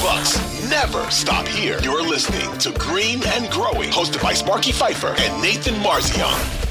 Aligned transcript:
Bucks 0.00 0.38
never 0.70 1.10
stop 1.10 1.46
here. 1.46 1.78
You're 1.82 2.02
listening 2.02 2.56
to 2.58 2.72
Green 2.78 3.20
and 3.26 3.50
Growing, 3.50 3.90
hosted 3.90 4.22
by 4.22 4.32
Sparky 4.32 4.72
Fifer 4.72 5.14
and 5.18 5.42
Nathan 5.42 5.74
Marzion. 5.74 6.70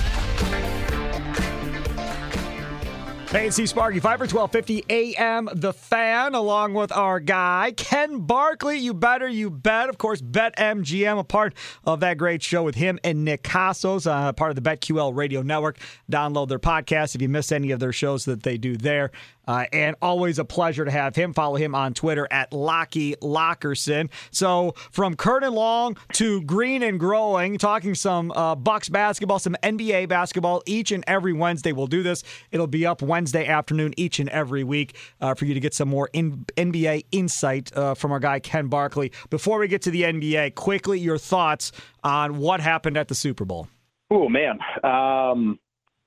Hey, 3.32 3.46
it's 3.46 3.70
Sparky, 3.70 4.00
Fifer, 4.00 4.26
1250 4.26 4.86
AM, 4.90 5.50
The 5.54 5.72
Fan, 5.72 6.34
along 6.34 6.74
with 6.74 6.92
our 6.92 7.20
guy, 7.20 7.72
Ken 7.78 8.22
Barkley. 8.22 8.80
You 8.80 8.96
better, 8.96 9.28
you 9.28 9.52
bet. 9.52 9.88
Of 9.88 10.00
course, 10.00 10.20
BetMGM, 10.20 11.20
a 11.20 11.24
part 11.24 11.54
of 11.86 12.00
that 12.00 12.18
great 12.18 12.42
show 12.42 12.64
with 12.64 12.74
him 12.74 12.98
and 13.04 13.24
Nick 13.24 13.44
Kostos, 13.44 14.10
uh, 14.10 14.34
part 14.34 14.50
of 14.50 14.56
the 14.56 14.68
BetQL 14.68 15.16
radio 15.16 15.44
network. 15.44 15.78
Download 16.12 16.48
their 16.48 16.58
podcast 16.58 17.14
if 17.14 17.22
you 17.22 17.30
miss 17.30 17.52
any 17.52 17.70
of 17.70 17.80
their 17.80 17.94
shows 17.94 18.26
that 18.26 18.42
they 18.42 18.58
do 18.58 18.76
there. 18.76 19.12
Uh, 19.50 19.66
and 19.74 19.96
always 20.00 20.38
a 20.38 20.46
pleasure 20.46 20.86
to 20.86 20.92
have 20.92 21.16
him. 21.16 21.34
Follow 21.34 21.56
him 21.56 21.74
on 21.74 21.96
Twitter 21.96 22.28
at 22.30 22.54
Lockie 22.54 23.16
Lockerson. 23.16 24.12
So 24.30 24.76
from 24.92 25.16
Curtin 25.16 25.56
Long 25.56 25.98
to 26.14 26.44
Green 26.44 26.84
and 26.84 27.00
Growing, 27.00 27.58
talking 27.58 27.96
some 27.96 28.32
uh, 28.34 28.54
Bucks 28.54 28.90
basketball, 28.90 29.40
some 29.40 29.56
NBA 29.64 30.08
basketball 30.08 30.62
each 30.68 30.92
and 30.92 31.04
every 31.08 31.34
Wednesday. 31.34 31.72
We'll 31.72 31.88
do 31.88 32.04
this. 32.04 32.24
It'll 32.52 32.68
be 32.68 32.86
up 32.86 33.02
Wednesday 33.02 33.48
afternoon 33.48 33.96
each 33.98 34.20
and 34.20 34.30
every 34.30 34.64
week 34.64 34.96
uh, 35.20 35.34
for 35.34 35.46
you 35.46 35.56
to 35.56 35.60
get 35.60 35.74
some 35.74 35.90
more 35.90 36.12
in- 36.14 36.46
NBA 36.56 37.06
insight 37.12 37.76
uh, 37.76 37.96
from 37.96 38.12
our 38.12 38.20
guy 38.20 38.40
Ken 38.40 38.68
Barkley. 38.68 39.12
Before 39.32 39.58
we 39.58 39.68
get 39.68 39.82
to 39.82 39.90
the 39.90 40.04
NBA, 40.04 40.54
quickly 40.54 41.00
your 41.00 41.18
thoughts 41.18 41.72
on 42.04 42.38
what 42.38 42.60
happened 42.60 42.98
at 42.98 43.08
the 43.08 43.16
Super 43.16 43.46
Bowl. 43.46 43.68
Oh 44.12 44.30
man, 44.30 44.60
um, 44.84 45.58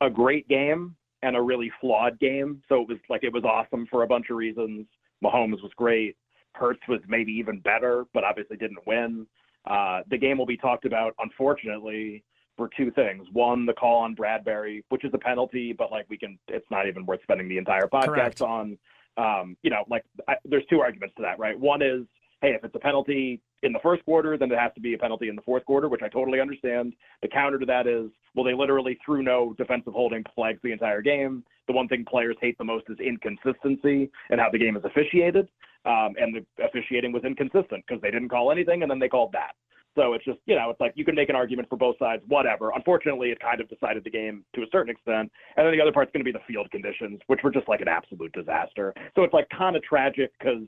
a 0.01 0.11
great 0.11 0.47
game 0.47 0.95
and 1.23 1.37
a 1.37 1.41
really 1.41 1.71
flawed 1.81 2.19
game. 2.19 2.63
So 2.69 2.83
it 2.83 2.89
was 2.89 2.99
like 3.09 3.25
it 3.25 3.33
was 3.33 3.45
awesome 3.45 3.87
for 3.91 4.03
a 4.03 4.07
bunch 4.07 4.27
of 4.31 4.37
reasons. 4.37 4.87
Mahomes 5.25 5.63
was 5.63 5.71
great. 5.77 6.17
Hurts 6.55 6.81
was 6.89 7.01
maybe 7.09 7.33
even 7.33 7.61
better, 7.61 8.05
but 8.13 8.25
obviously 8.25 8.57
didn't 8.57 8.87
win. 8.87 9.27
Uh, 9.65 10.01
the 10.11 10.19
game 10.19 10.39
will 10.39 10.47
be 10.47 10.57
talked 10.57 10.85
about, 10.85 11.15
unfortunately, 11.21 12.25
for 12.57 12.69
two 12.77 12.91
things. 12.91 13.27
One, 13.33 13.65
the 13.65 13.73
call 13.73 14.03
on 14.03 14.15
Bradberry, 14.17 14.83
which 14.89 15.05
is 15.05 15.13
a 15.15 15.19
penalty, 15.19 15.73
but 15.73 15.91
like 15.91 16.07
we 16.11 16.19
can, 16.19 16.39
it's 16.49 16.67
not 16.71 16.87
even 16.89 17.07
worth 17.07 17.23
spending 17.23 17.49
the 17.49 17.59
entire 17.59 17.87
podcast 17.87 18.07
Correct. 18.07 18.43
on. 18.43 18.79
Um, 19.17 19.57
you 19.63 19.71
know, 19.71 19.85
like 19.89 20.05
I, 20.29 20.35
there's 20.45 20.65
two 20.69 20.81
arguments 20.81 21.15
to 21.17 21.23
that, 21.23 21.39
right? 21.39 21.59
One 21.59 21.83
is, 21.83 22.03
hey, 22.41 22.51
if 22.51 22.65
it's 22.65 22.75
a 22.75 22.81
penalty 22.81 23.41
in 23.63 23.73
the 23.73 23.79
first 23.83 24.05
quarter, 24.05 24.37
then 24.37 24.51
it 24.51 24.59
has 24.59 24.73
to 24.75 24.81
be 24.81 24.95
a 24.95 24.99
penalty 24.99 25.29
in 25.29 25.37
the 25.37 25.43
fourth 25.43 25.65
quarter, 25.65 25.89
which 25.89 26.03
I 26.03 26.09
totally 26.09 26.41
understand. 26.41 26.95
The 27.23 27.29
counter 27.29 27.59
to 27.59 27.67
that 27.67 27.87
is, 27.87 28.11
well, 28.35 28.45
they 28.45 28.55
literally 28.55 28.99
threw 29.05 29.23
no 29.23 29.55
defensive 29.57 29.93
holding 29.93 30.25
flags 30.35 30.59
the 30.63 30.73
entire 30.73 31.03
game. 31.03 31.45
The 31.69 31.73
one 31.73 31.89
thing 31.89 32.05
players 32.09 32.37
hate 32.41 32.59
the 32.59 32.65
most 32.65 32.85
is 32.89 32.99
inconsistency 32.99 34.11
and 34.31 34.41
how 34.41 34.51
the 34.51 34.59
game 34.59 34.77
is 34.77 34.85
officiated. 34.85 35.49
Um, 35.85 36.15
and 36.19 36.35
the 36.35 36.65
officiating 36.65 37.13
was 37.13 37.25
inconsistent 37.25 37.85
because 37.87 38.01
they 38.03 38.11
didn't 38.11 38.29
call 38.29 38.53
anything 38.53 38.83
and 38.83 38.91
then 38.91 38.99
they 38.99 39.09
called 39.09 39.33
that. 39.33 39.53
So 39.95 40.15
it's 40.15 40.25
just, 40.25 40.39
you 40.47 40.55
know, 40.55 40.71
it's 40.71 40.81
like 40.81 40.93
you 40.97 41.05
can 41.05 41.15
make 41.15 41.29
an 41.29 41.37
argument 41.37 41.69
for 41.69 41.77
both 41.77 41.99
sides, 41.99 42.23
whatever. 42.27 42.73
Unfortunately, 42.75 43.29
it 43.29 43.39
kind 43.41 43.61
of 43.61 43.69
decided 43.69 44.05
the 44.05 44.11
game 44.11 44.45
to 44.55 44.63
a 44.63 44.67
certain 44.73 44.91
extent. 44.91 45.31
And 45.57 45.67
then 45.67 45.73
the 45.73 45.83
other 45.83 45.93
part's 45.93 46.11
going 46.13 46.25
to 46.25 46.33
be 46.33 46.33
the 46.33 46.45
field 46.49 46.71
conditions, 46.71 47.21
which 47.27 47.41
were 47.45 47.51
just 47.51 47.69
like 47.69 47.83
an 47.83 47.89
absolute 47.89 48.33
disaster. 48.33 48.95
So 49.15 49.23
it's 49.23 49.35
like 49.35 49.49
kind 49.51 49.77
of 49.77 49.83
tragic 49.83 50.33
because 50.39 50.63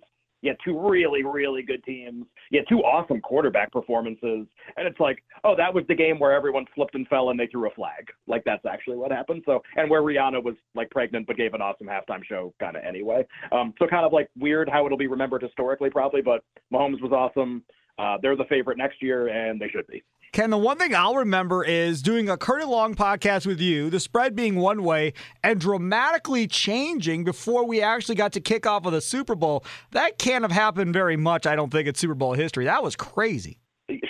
you 0.45 0.51
had 0.51 0.59
two 0.63 0.79
really, 0.79 1.25
really 1.25 1.63
good 1.63 1.83
teams. 1.85 2.27
You 2.51 2.61
had 2.61 2.69
two 2.69 2.81
awesome 2.81 3.23
quarterback 3.23 3.73
performances. 3.73 4.47
And 4.77 4.87
it's 4.87 5.01
like, 5.01 5.25
oh, 5.43 5.57
that 5.57 5.73
was 5.73 5.85
the 5.89 5.95
game 5.95 6.19
where 6.19 6.33
everyone 6.33 6.67
slipped 6.75 6.95
and 6.95 7.09
fell 7.09 7.31
and 7.31 7.41
they 7.41 7.47
threw 7.47 7.67
a 7.67 7.75
flag. 7.75 8.11
Like 8.27 8.43
that's 8.45 8.67
actually 8.67 8.99
what 8.99 9.11
happened. 9.11 9.43
So, 9.47 9.63
and 9.77 9.89
where 9.89 10.03
Rihanna 10.03 10.45
was 10.45 10.55
like 10.75 10.91
pregnant 10.91 11.27
but 11.27 11.39
gave 11.39 11.55
an 11.55 11.63
awesome 11.63 11.87
halftime 11.87 12.23
show 12.23 12.53
kind 12.61 12.77
of 12.77 12.85
anyway. 12.85 13.27
Um, 13.53 13.73
so 13.79 13.87
kind 13.87 14.05
of 14.05 14.13
like 14.13 14.29
weird 14.39 14.69
how 14.69 14.85
it'll 14.85 14.99
be 14.99 15.07
remembered 15.07 15.41
historically 15.41 15.89
probably, 15.89 16.21
but 16.21 16.45
Mahomes 16.71 17.01
was 17.01 17.13
awesome. 17.13 17.63
Uh, 17.99 18.19
they're 18.21 18.37
the 18.37 18.45
favorite 18.45 18.77
next 18.77 19.01
year 19.01 19.29
and 19.29 19.59
they 19.59 19.69
should 19.69 19.87
be. 19.87 20.03
Ken, 20.35 20.51
the 20.51 20.59
one 20.59 20.77
thing 20.77 20.93
I'll 20.97 21.15
remember 21.15 21.63
is 21.63 22.03
doing 22.03 22.29
a 22.29 22.37
Curtin 22.37 22.69
Long 22.69 22.97
podcast 22.97 23.47
with 23.47 23.61
you, 23.61 23.89
the 23.89 24.01
spread 24.01 24.35
being 24.35 24.57
one 24.57 24.83
way 24.83 25.13
and 25.45 25.61
dramatically 25.61 26.49
changing 26.49 27.23
before 27.23 27.65
we 27.65 27.81
actually 27.81 28.17
got 28.17 28.33
to 28.33 28.41
kick 28.41 28.67
off 28.67 28.85
of 28.85 28.93
the 28.93 29.01
Super 29.01 29.37
Bowl. 29.37 29.65
That 29.93 30.19
can't 30.19 30.43
have 30.43 30.51
happened 30.51 30.93
very 30.93 31.17
much, 31.17 31.47
I 31.47 31.55
don't 31.55 31.71
think, 31.71 31.87
in 31.87 31.95
Super 31.95 32.17
Bowl 32.17 32.33
history. 32.33 32.65
That 32.65 32.83
was 32.83 32.97
crazy. 32.97 33.61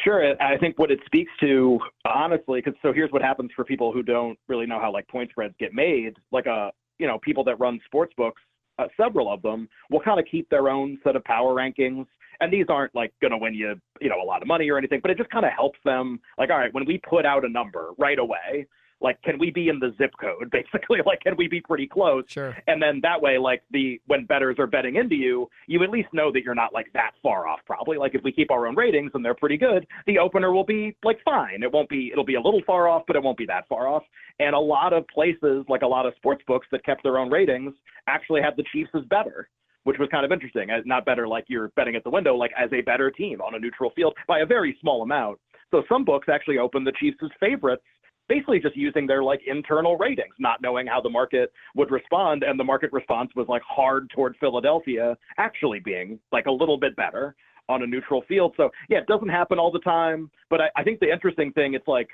Sure. 0.02 0.34
I 0.40 0.56
think 0.56 0.78
what 0.78 0.90
it 0.90 1.00
speaks 1.04 1.30
to, 1.40 1.78
honestly, 2.06 2.62
because 2.64 2.80
so 2.80 2.94
here's 2.94 3.12
what 3.12 3.20
happens 3.20 3.50
for 3.54 3.62
people 3.62 3.92
who 3.92 4.02
don't 4.02 4.38
really 4.48 4.64
know 4.64 4.80
how 4.80 4.90
like 4.90 5.06
point 5.08 5.28
spreads 5.28 5.52
get 5.58 5.74
made. 5.74 6.14
Like 6.32 6.46
uh, 6.46 6.70
you 6.98 7.06
know, 7.06 7.18
people 7.18 7.44
that 7.44 7.60
run 7.60 7.78
sports 7.84 8.14
books, 8.16 8.40
uh, 8.78 8.86
several 8.96 9.30
of 9.30 9.42
them 9.42 9.68
will 9.90 10.00
kind 10.00 10.18
of 10.18 10.24
keep 10.24 10.48
their 10.48 10.70
own 10.70 10.98
set 11.04 11.16
of 11.16 11.24
power 11.24 11.54
rankings. 11.54 12.06
And 12.40 12.52
these 12.52 12.66
aren't 12.68 12.94
like 12.94 13.12
going 13.20 13.32
to 13.32 13.38
win 13.38 13.54
you, 13.54 13.74
you 14.00 14.08
know, 14.08 14.20
a 14.20 14.24
lot 14.24 14.42
of 14.42 14.48
money 14.48 14.70
or 14.70 14.78
anything, 14.78 15.00
but 15.00 15.10
it 15.10 15.18
just 15.18 15.30
kind 15.30 15.44
of 15.44 15.52
helps 15.52 15.78
them. 15.84 16.20
Like, 16.38 16.50
all 16.50 16.58
right, 16.58 16.72
when 16.72 16.84
we 16.84 16.98
put 16.98 17.26
out 17.26 17.44
a 17.44 17.48
number 17.48 17.90
right 17.98 18.18
away, 18.18 18.66
like, 19.00 19.20
can 19.22 19.38
we 19.38 19.50
be 19.50 19.68
in 19.68 19.78
the 19.78 19.94
zip 19.98 20.12
code? 20.18 20.50
Basically, 20.52 21.00
like, 21.04 21.20
can 21.20 21.36
we 21.36 21.46
be 21.46 21.60
pretty 21.60 21.86
close? 21.86 22.24
Sure. 22.26 22.56
And 22.66 22.82
then 22.82 23.00
that 23.02 23.20
way, 23.20 23.38
like 23.38 23.62
the 23.70 24.00
when 24.06 24.24
betters 24.24 24.56
are 24.58 24.66
betting 24.66 24.96
into 24.96 25.14
you, 25.14 25.48
you 25.66 25.82
at 25.82 25.90
least 25.90 26.08
know 26.12 26.32
that 26.32 26.42
you're 26.42 26.54
not 26.54 26.72
like 26.72 26.86
that 26.94 27.12
far 27.22 27.46
off. 27.46 27.60
Probably, 27.66 27.98
like 27.98 28.14
if 28.14 28.22
we 28.24 28.32
keep 28.32 28.50
our 28.50 28.66
own 28.66 28.74
ratings 28.74 29.10
and 29.14 29.24
they're 29.24 29.34
pretty 29.34 29.58
good, 29.58 29.86
the 30.06 30.18
opener 30.18 30.52
will 30.52 30.64
be 30.64 30.96
like 31.04 31.18
fine. 31.24 31.62
It 31.62 31.70
won't 31.70 31.88
be. 31.88 32.10
It'll 32.12 32.24
be 32.24 32.36
a 32.36 32.40
little 32.40 32.62
far 32.66 32.88
off, 32.88 33.02
but 33.06 33.14
it 33.16 33.22
won't 33.22 33.38
be 33.38 33.46
that 33.46 33.68
far 33.68 33.88
off. 33.88 34.04
And 34.40 34.54
a 34.54 34.58
lot 34.58 34.92
of 34.92 35.06
places, 35.08 35.64
like 35.68 35.82
a 35.82 35.86
lot 35.86 36.06
of 36.06 36.14
sports 36.16 36.42
books 36.46 36.66
that 36.72 36.84
kept 36.84 37.02
their 37.02 37.18
own 37.18 37.30
ratings, 37.30 37.74
actually 38.06 38.40
had 38.40 38.54
the 38.56 38.64
Chiefs 38.72 38.90
as 38.94 39.04
better 39.04 39.48
which 39.84 39.98
was 39.98 40.08
kind 40.10 40.24
of 40.24 40.32
interesting. 40.32 40.68
Not 40.84 41.04
better 41.04 41.28
like 41.28 41.44
you're 41.48 41.68
betting 41.76 41.96
at 41.96 42.04
the 42.04 42.10
window, 42.10 42.34
like 42.34 42.52
as 42.58 42.70
a 42.72 42.80
better 42.80 43.10
team 43.10 43.40
on 43.40 43.54
a 43.54 43.58
neutral 43.58 43.90
field 43.94 44.14
by 44.26 44.40
a 44.40 44.46
very 44.46 44.76
small 44.80 45.02
amount. 45.02 45.38
So 45.70 45.82
some 45.88 46.04
books 46.04 46.28
actually 46.28 46.58
open 46.58 46.84
the 46.84 46.92
Chiefs 47.00 47.18
as 47.22 47.30
favorites, 47.40 47.82
basically 48.28 48.60
just 48.60 48.76
using 48.76 49.06
their 49.06 49.22
like 49.22 49.40
internal 49.46 49.96
ratings, 49.96 50.34
not 50.38 50.62
knowing 50.62 50.86
how 50.86 51.00
the 51.00 51.10
market 51.10 51.52
would 51.74 51.90
respond. 51.90 52.42
And 52.42 52.58
the 52.58 52.64
market 52.64 52.92
response 52.92 53.30
was 53.36 53.46
like 53.48 53.62
hard 53.62 54.10
toward 54.10 54.36
Philadelphia 54.40 55.16
actually 55.38 55.80
being 55.80 56.18
like 56.32 56.46
a 56.46 56.52
little 56.52 56.78
bit 56.78 56.96
better 56.96 57.34
on 57.68 57.82
a 57.82 57.86
neutral 57.86 58.22
field. 58.28 58.54
So 58.56 58.70
yeah, 58.88 58.98
it 58.98 59.06
doesn't 59.06 59.28
happen 59.28 59.58
all 59.58 59.72
the 59.72 59.80
time. 59.80 60.30
But 60.50 60.60
I, 60.60 60.68
I 60.76 60.82
think 60.82 61.00
the 61.00 61.10
interesting 61.10 61.52
thing, 61.52 61.74
it's 61.74 61.88
like 61.88 62.08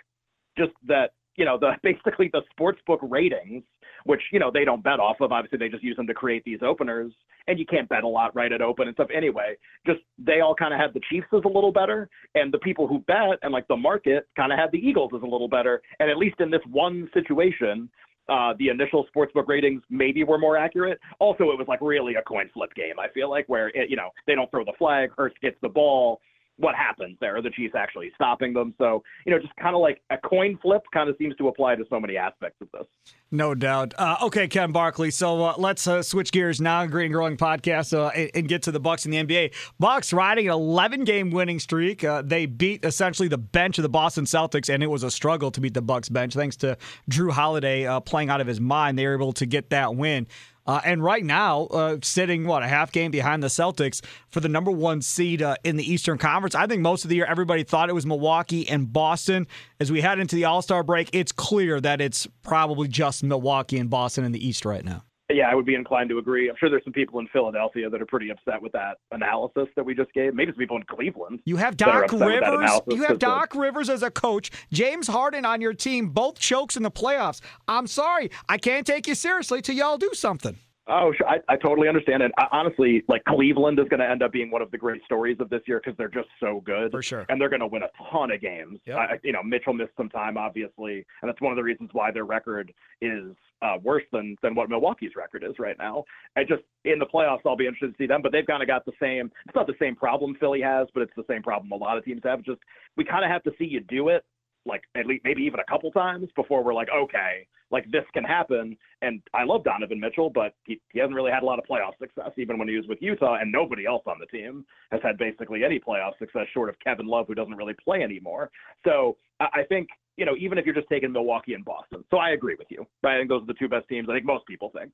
just 0.57 0.73
that 0.87 1.11
you 1.37 1.45
know, 1.45 1.59
the 1.59 1.73
basically 1.83 2.31
the 2.33 2.43
sportsbook 2.59 2.99
ratings, 3.03 3.63
which 4.05 4.21
you 4.33 4.39
know 4.39 4.51
they 4.53 4.65
don't 4.65 4.83
bet 4.83 5.01
off 5.01 5.21
of. 5.21 5.33
Obviously, 5.33 5.59
they 5.59 5.69
just 5.69 5.85
use 5.85 5.97
them 5.97 6.07
to 6.07 6.15
create 6.15 6.43
these 6.45 6.61
openers, 6.63 7.13
and 7.47 7.59
you 7.59 7.67
can't 7.67 7.89
bet 7.89 8.05
a 8.05 8.09
lot 8.09 8.35
right 8.35 8.53
at 8.53 8.63
open 8.63 8.89
and 8.89 8.95
stuff 8.95 9.09
anyway. 9.15 9.57
Just 9.87 10.01
they 10.19 10.41
all 10.41 10.55
kind 10.55 10.73
of 10.73 10.81
had 10.81 10.95
the 10.95 11.01
Chiefs 11.11 11.27
as 11.35 11.43
a 11.45 11.49
little 11.49 11.73
better, 11.73 12.09
and 12.35 12.53
the 12.53 12.59
people 12.59 12.87
who 12.87 13.01
bet 13.01 13.39
and 13.43 13.53
like 13.53 13.69
the 13.69 13.77
market 13.77 14.29
kind 14.37 14.53
of 14.53 14.59
had 14.59 14.71
the 14.73 14.79
Eagles 14.79 15.11
as 15.15 15.23
a 15.23 15.27
little 15.27 15.49
better. 15.49 15.83
And 15.99 16.11
at 16.11 16.17
least 16.17 16.41
in 16.41 16.51
this 16.51 16.63
one 16.71 17.09
situation, 17.15 17.89
uh, 18.29 18.55
the 18.59 18.69
initial 18.69 19.07
sportsbook 19.15 19.49
ratings 19.49 19.83
maybe 19.91 20.23
were 20.23 20.39
more 20.39 20.57
accurate. 20.57 21.01
Also, 21.19 21.45
it 21.51 21.59
was 21.59 21.67
like 21.69 21.81
really 21.83 22.15
a 22.15 22.23
coin 22.23 22.49
flip 22.55 22.73
game. 22.75 22.95
I 22.99 23.09
feel 23.13 23.29
like 23.29 23.45
where 23.49 23.69
it, 23.69 23.91
you 23.91 23.97
know 23.97 24.11
they 24.27 24.35
don't 24.35 24.51
throw 24.51 24.65
the 24.65 24.73
flag, 24.79 25.11
Hurts 25.17 25.37
gets 25.43 25.57
the 25.63 25.69
ball. 25.69 26.21
What 26.61 26.75
happens 26.75 27.17
there? 27.21 27.37
Are 27.37 27.43
the 27.43 27.51
Chiefs 27.51 27.75
actually 27.77 28.11
stopping 28.15 28.53
them? 28.53 28.75
So 28.79 29.03
you 29.27 29.33
know, 29.33 29.39
just 29.39 29.55
kind 29.57 29.75
of 29.75 29.81
like 29.81 30.01
a 30.11 30.19
coin 30.19 30.59
flip 30.63 30.83
kind 30.93 31.09
of 31.09 31.17
seems 31.19 31.35
to 31.37 31.49
apply 31.49 31.77
to 31.77 31.85
so 31.91 31.99
many 31.99 32.17
aspects 32.17 32.61
of 32.61 32.69
this. 32.73 32.87
No 33.33 33.55
doubt. 33.55 33.95
Uh, 33.97 34.17
okay, 34.23 34.49
Ken 34.49 34.73
Barkley. 34.73 35.11
So 35.11 35.43
uh, 35.45 35.55
let's 35.57 35.87
uh, 35.87 36.03
switch 36.03 36.33
gears 36.33 36.61
now. 36.61 36.85
Green 36.87 37.13
Growing 37.13 37.37
podcast 37.37 37.97
uh, 37.97 38.09
and, 38.09 38.31
and 38.35 38.49
get 38.49 38.63
to 38.65 38.73
the 38.73 38.81
Bucks 38.81 39.05
in 39.05 39.13
the 39.13 39.19
NBA. 39.19 39.55
Bucks 39.79 40.13
riding 40.13 40.49
an 40.49 40.53
11 40.53 41.05
game 41.05 41.31
winning 41.31 41.61
streak. 41.61 42.03
Uh, 42.03 42.23
they 42.23 42.47
beat 42.47 42.85
essentially 42.85 43.29
the 43.29 43.39
bench 43.39 43.79
of 43.79 43.83
the 43.83 43.89
Boston 43.89 44.25
Celtics, 44.25 44.73
and 44.73 44.83
it 44.83 44.89
was 44.89 45.05
a 45.05 45.11
struggle 45.11 45.51
to 45.53 45.61
beat 45.61 45.75
the 45.75 45.83
Bucks 45.83 46.09
bench. 46.09 46.35
Thanks 46.35 46.57
to 46.57 46.77
Jrue 47.09 47.31
Holiday 47.31 47.87
uh, 47.87 48.01
playing 48.01 48.31
out 48.31 48.41
of 48.41 48.47
his 48.47 48.61
mind, 48.61 48.99
they 48.99 49.07
were 49.07 49.15
able 49.15 49.33
to 49.35 49.47
get 49.47 49.71
that 49.71 49.95
win. 49.95 50.27
Uh, 50.71 50.81
and 50.85 51.03
right 51.03 51.25
now, 51.25 51.63
uh, 51.63 51.97
sitting, 52.01 52.47
what, 52.47 52.63
a 52.63 52.69
half 52.69 52.93
game 52.93 53.11
behind 53.11 53.43
the 53.43 53.49
Celtics 53.49 54.01
for 54.29 54.39
the 54.39 54.49
number 54.49 54.71
one 54.71 55.03
seed 55.03 55.43
uh, 55.43 55.57
in 55.65 55.77
the 55.77 55.93
Eastern 55.93 56.17
Conference. 56.17 56.55
I 56.55 56.69
think 56.69 56.81
most 56.81 57.05
of 57.05 57.09
the 57.09 57.17
year, 57.17 57.27
everybody 57.27 57.65
thought 57.65 57.89
it 57.89 57.93
was 57.93 58.07
Milwaukee 58.07 58.69
and 58.69 58.93
Boston. 58.93 59.49
As 59.81 59.91
we 59.91 60.01
head 60.01 60.21
into 60.21 60.37
the 60.37 60.45
All 60.45 60.63
Star 60.63 60.85
break, 60.85 61.11
it's 61.13 61.33
clear 61.33 61.81
that 61.81 62.01
it's 62.01 62.29
probably 62.45 62.87
just 62.87 63.25
Milwaukee 63.25 63.79
and 63.79 63.91
Boston 63.91 64.23
in 64.23 64.31
the 64.31 64.47
East 64.47 64.65
right 64.65 64.85
now. 64.85 65.03
Yeah, 65.33 65.51
I 65.51 65.55
would 65.55 65.67
be 65.67 65.75
inclined 65.75 66.11
to 66.11 66.19
agree. 66.19 66.49
I'm 66.49 66.57
sure 66.59 66.71
there's 66.71 66.85
some 66.85 66.93
people 66.93 67.21
in 67.21 67.29
Philadelphia 67.29 67.89
that 67.89 68.01
are 68.01 68.07
pretty 68.07 68.31
upset 68.31 68.61
with 68.61 68.73
that 68.73 68.99
analysis 69.13 69.69
that 69.77 69.85
we 69.85 69.95
just 69.95 70.13
gave. 70.13 70.35
Maybe 70.35 70.53
some 70.53 70.59
people 70.59 70.77
in 70.77 70.85
Cleveland. 70.85 71.41
You 71.45 71.57
have 71.57 71.77
Doc 71.77 72.13
Rivers. 72.13 72.81
You 72.89 73.03
have 73.05 73.19
Doc 73.19 73.55
Rivers 73.55 73.89
as 73.89 74.03
a 74.03 74.11
coach. 74.11 74.51
James 74.73 75.07
Harden 75.07 75.45
on 75.45 75.61
your 75.61 75.75
team. 75.75 76.09
Both 76.09 76.39
chokes 76.39 76.77
in 76.77 76.83
the 76.83 76.91
playoffs. 76.91 77.41
I'm 77.69 77.87
sorry, 77.87 78.31
I 78.49 78.59
can't 78.59 78.87
take 78.87 79.07
you 79.07 79.15
seriously 79.15 79.63
till 79.63 79.75
y'all 79.77 79.99
do 79.99 80.11
something. 80.15 80.59
Oh, 80.91 81.13
I, 81.27 81.37
I 81.49 81.57
totally 81.57 81.89
understand 81.89 82.23
And 82.23 82.33
I, 82.37 82.47
honestly, 82.51 83.03
like 83.09 83.25
Cleveland 83.25 83.79
is 83.79 83.89
going 83.89 84.01
to 84.01 84.09
end 84.09 84.23
up 84.23 84.33
being 84.33 84.51
one 84.51 84.61
of 84.61 84.71
the 84.71 84.79
great 84.79 85.03
stories 85.05 85.37
of 85.39 85.49
this 85.49 85.61
year 85.67 85.81
because 85.83 85.97
they're 85.97 86.09
just 86.09 86.29
so 86.41 86.63
good. 86.65 86.91
For 86.91 87.03
sure. 87.03 87.27
And 87.29 87.41
they're 87.41 87.49
going 87.49 87.61
to 87.61 87.67
win 87.69 87.83
a 87.83 88.11
ton 88.11 88.33
of 88.33 88.41
games. 88.41 88.81
Yep. 88.87 88.97
I, 88.97 89.19
you 89.23 89.33
know, 89.33 89.43
Mitchell 89.43 89.73
missed 89.73 89.93
some 89.97 90.09
time, 90.09 90.37
obviously, 90.37 91.07
and 91.23 91.29
that's 91.29 91.41
one 91.41 91.53
of 91.53 91.57
the 91.57 91.63
reasons 91.63 91.91
why 91.93 92.11
their 92.11 92.25
record 92.25 92.73
is 93.01 93.35
uh, 93.63 93.77
worse 93.83 94.03
than 94.13 94.37
than 94.43 94.55
what 94.55 94.69
Milwaukee's 94.69 95.13
record 95.17 95.45
is 95.45 95.59
right 95.59 95.77
now. 95.79 96.05
I 96.37 96.43
just 96.43 96.63
in 96.85 96.99
the 96.99 97.07
playoffs, 97.07 97.41
I'll 97.47 97.57
be 97.57 97.67
interested 97.67 97.97
to 97.97 98.03
see 98.03 98.07
them, 98.07 98.23
but 98.23 98.33
they've 98.33 98.47
kind 98.47 98.63
of 98.63 98.67
got 98.67 98.85
the 98.85 98.93
same. 99.01 99.31
It's 99.47 99.55
not 99.55 99.67
the 99.67 99.75
same 99.79 99.95
problem 99.95 100.35
Philly 100.41 100.61
has, 100.63 100.89
but 100.95 101.03
it's 101.03 101.13
the 101.17 101.25
same 101.29 101.43
problem 101.43 101.71
a 101.71 101.77
lot 101.77 101.99
of 101.99 102.05
teams 102.05 102.23
have. 102.25 102.43
Just 102.43 102.61
we 102.97 103.05
kind 103.05 103.25
of 103.25 103.31
have 103.31 103.43
to 103.45 103.53
see 103.59 103.65
you 103.65 103.81
do 103.81 104.09
it 104.09 104.25
like 104.67 104.83
at 104.97 105.07
least 105.07 105.23
maybe 105.25 105.43
even 105.43 105.61
a 105.61 105.65
couple 105.65 105.91
times 105.91 106.29
before 106.37 106.63
we're 106.63 106.75
like, 106.75 106.89
okay, 106.95 107.47
like 107.71 107.91
this 107.91 108.05
can 108.13 108.25
happen. 108.25 108.77
And 109.03 109.23
I 109.33 109.45
love 109.45 109.65
Donovan 109.65 110.01
Mitchell, 110.01 110.31
but 110.31 110.55
he, 110.65 110.81
he 110.93 110.99
hasn't 110.99 111.15
really 111.15 111.31
had 111.31 111.43
a 111.43 111.47
lot 111.47 111.59
of 111.59 111.65
playoff 111.65 111.97
success, 111.99 112.31
even 112.37 112.59
when 112.59 112.69
he 112.69 112.77
was 112.77 112.87
with 112.89 112.99
Utah, 113.01 113.37
and 113.41 113.51
nobody 113.51 113.87
else 113.87 114.03
on 114.07 114.17
the 114.19 114.27
team 114.27 114.65
has 114.91 115.01
had 115.03 115.17
basically 115.19 115.65
any 115.65 115.79
playoff 115.79 116.19
success 116.19 116.47
short 116.53 116.69
of 116.69 116.77
Kevin 116.81 117.07
Love, 117.07 117.27
who 117.27 117.35
doesn't 117.35 117.57
really 117.57 117.75
play 117.83 118.03
anymore. 118.03 118.51
So 118.85 119.17
I, 119.39 119.47
I 119.55 119.63
think, 119.69 119.89
you 120.17 120.27
know, 120.27 120.35
even 120.39 120.59
if 120.59 120.67
you're 120.67 120.75
just 120.75 120.89
taking 120.89 121.13
Milwaukee 121.13 121.55
and 121.55 121.65
Boston. 121.65 122.05
So 122.11 122.19
I 122.19 122.31
agree 122.31 122.57
with 122.59 122.69
you. 122.71 122.87
Right? 123.03 123.17
I 123.17 123.19
think 123.19 123.31
those 123.31 123.43
are 123.43 123.47
the 123.47 123.55
two 123.55 123.69
best 123.69 123.89
teams. 123.89 124.09
I 124.11 124.15
think 124.15 124.27
most 124.27 124.47
people 124.47 124.71
think 124.77 124.93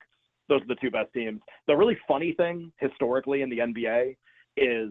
those 0.48 0.62
are 0.62 0.68
the 0.68 0.76
two 0.76 0.90
best 0.90 1.12
teams. 1.12 1.40
The 1.66 1.74
really 1.74 1.96
funny 2.06 2.32
thing 2.32 2.72
historically 2.78 3.42
in 3.42 3.50
the 3.50 3.58
NBA 3.58 4.16
is 4.56 4.90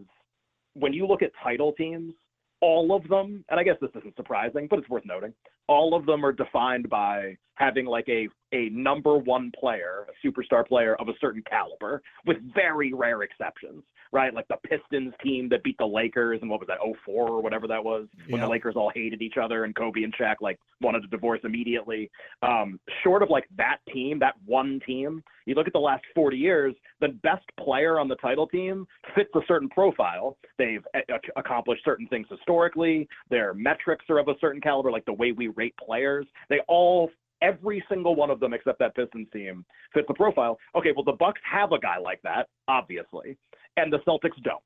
when 0.74 0.94
you 0.94 1.08
look 1.08 1.22
at 1.22 1.32
title 1.42 1.72
teams, 1.74 2.14
all 2.62 2.96
of 2.96 3.08
them, 3.08 3.44
and 3.50 3.60
I 3.60 3.64
guess 3.64 3.76
this 3.82 3.92
isn't 3.96 4.16
surprising, 4.16 4.68
but 4.70 4.80
it's 4.80 4.90
worth 4.90 5.06
noting, 5.06 5.34
all 5.68 5.96
of 5.96 6.06
them 6.06 6.26
are 6.26 6.32
defined 6.32 6.90
by 6.90 7.38
having 7.56 7.86
like 7.86 8.08
a 8.10 8.28
a 8.52 8.70
number 8.70 9.18
one 9.18 9.52
player, 9.60 10.08
a 10.10 10.28
superstar 10.28 10.66
player 10.66 10.96
of 10.96 11.10
a 11.10 11.14
certain 11.20 11.44
caliber, 11.50 12.02
with 12.26 12.38
very 12.54 12.94
rare 12.94 13.24
exceptions, 13.24 13.84
right? 14.16 14.34
Like 14.34 14.48
the 14.48 14.56
Pistons 14.64 15.14
team 15.22 15.50
that 15.50 15.62
beat 15.62 15.78
the 15.78 15.86
Lakers 15.86 16.40
and 16.42 16.50
what 16.50 16.62
was 16.62 16.68
that, 16.68 16.78
04 17.06 17.30
or 17.30 17.44
whatever 17.44 17.68
that 17.68 17.84
was, 17.84 18.08
when 18.30 18.40
the 18.40 18.48
Lakers 18.48 18.76
all 18.78 18.90
hated 18.96 19.22
each 19.22 19.36
other 19.36 19.66
and 19.66 19.76
Kobe 19.76 20.04
and 20.04 20.16
Shaq 20.16 20.36
like 20.40 20.58
wanted 20.80 21.02
to 21.02 21.08
divorce 21.08 21.42
immediately. 21.44 22.10
Um, 22.42 22.80
short 23.04 23.22
of 23.22 23.30
like 23.30 23.44
that 23.58 23.80
team, 23.94 24.18
that 24.20 24.36
one 24.46 24.80
team, 24.88 25.22
you 25.46 25.54
look 25.54 25.68
at 25.68 25.74
the 25.74 25.80
last 25.80 26.06
40 26.16 26.38
years, 26.38 26.74
the 27.02 27.10
best 27.24 27.44
player 27.60 28.00
on 28.00 28.08
the 28.08 28.16
title 28.16 28.48
team 28.48 28.88
fits 29.14 29.30
a 29.36 29.42
certain 29.50 29.68
profile. 29.68 30.38
They've 30.58 30.84
a- 30.96 31.40
accomplished 31.40 31.84
certain 31.84 32.08
things 32.08 32.26
historically. 32.30 33.10
Their 33.30 33.54
metrics 33.54 34.06
are 34.10 34.20
of 34.20 34.30
a 34.30 34.36
certain 34.40 34.62
caliber, 34.62 34.92
like 34.92 35.06
the 35.06 35.14
way 35.14 35.34
we 35.34 35.50
rate 35.50 35.76
players. 35.78 36.26
They 36.50 36.62
all 36.70 37.12
every 37.42 37.84
single 37.90 38.16
one 38.16 38.30
of 38.30 38.40
them 38.40 38.54
except 38.54 38.80
that 38.80 38.96
Pistons 38.96 39.28
team 39.32 39.66
fits 39.94 40.08
the 40.08 40.14
profile. 40.14 40.58
Okay, 40.76 40.92
well 40.96 41.04
the 41.04 41.14
Bucks 41.14 41.42
have 41.50 41.72
a 41.72 41.80
guy 41.80 41.98
like 41.98 42.22
that, 42.24 42.48
obviously, 42.68 43.38
and 43.78 43.92
the 43.92 44.00
Celtics 44.00 44.42
don't. 44.44 44.62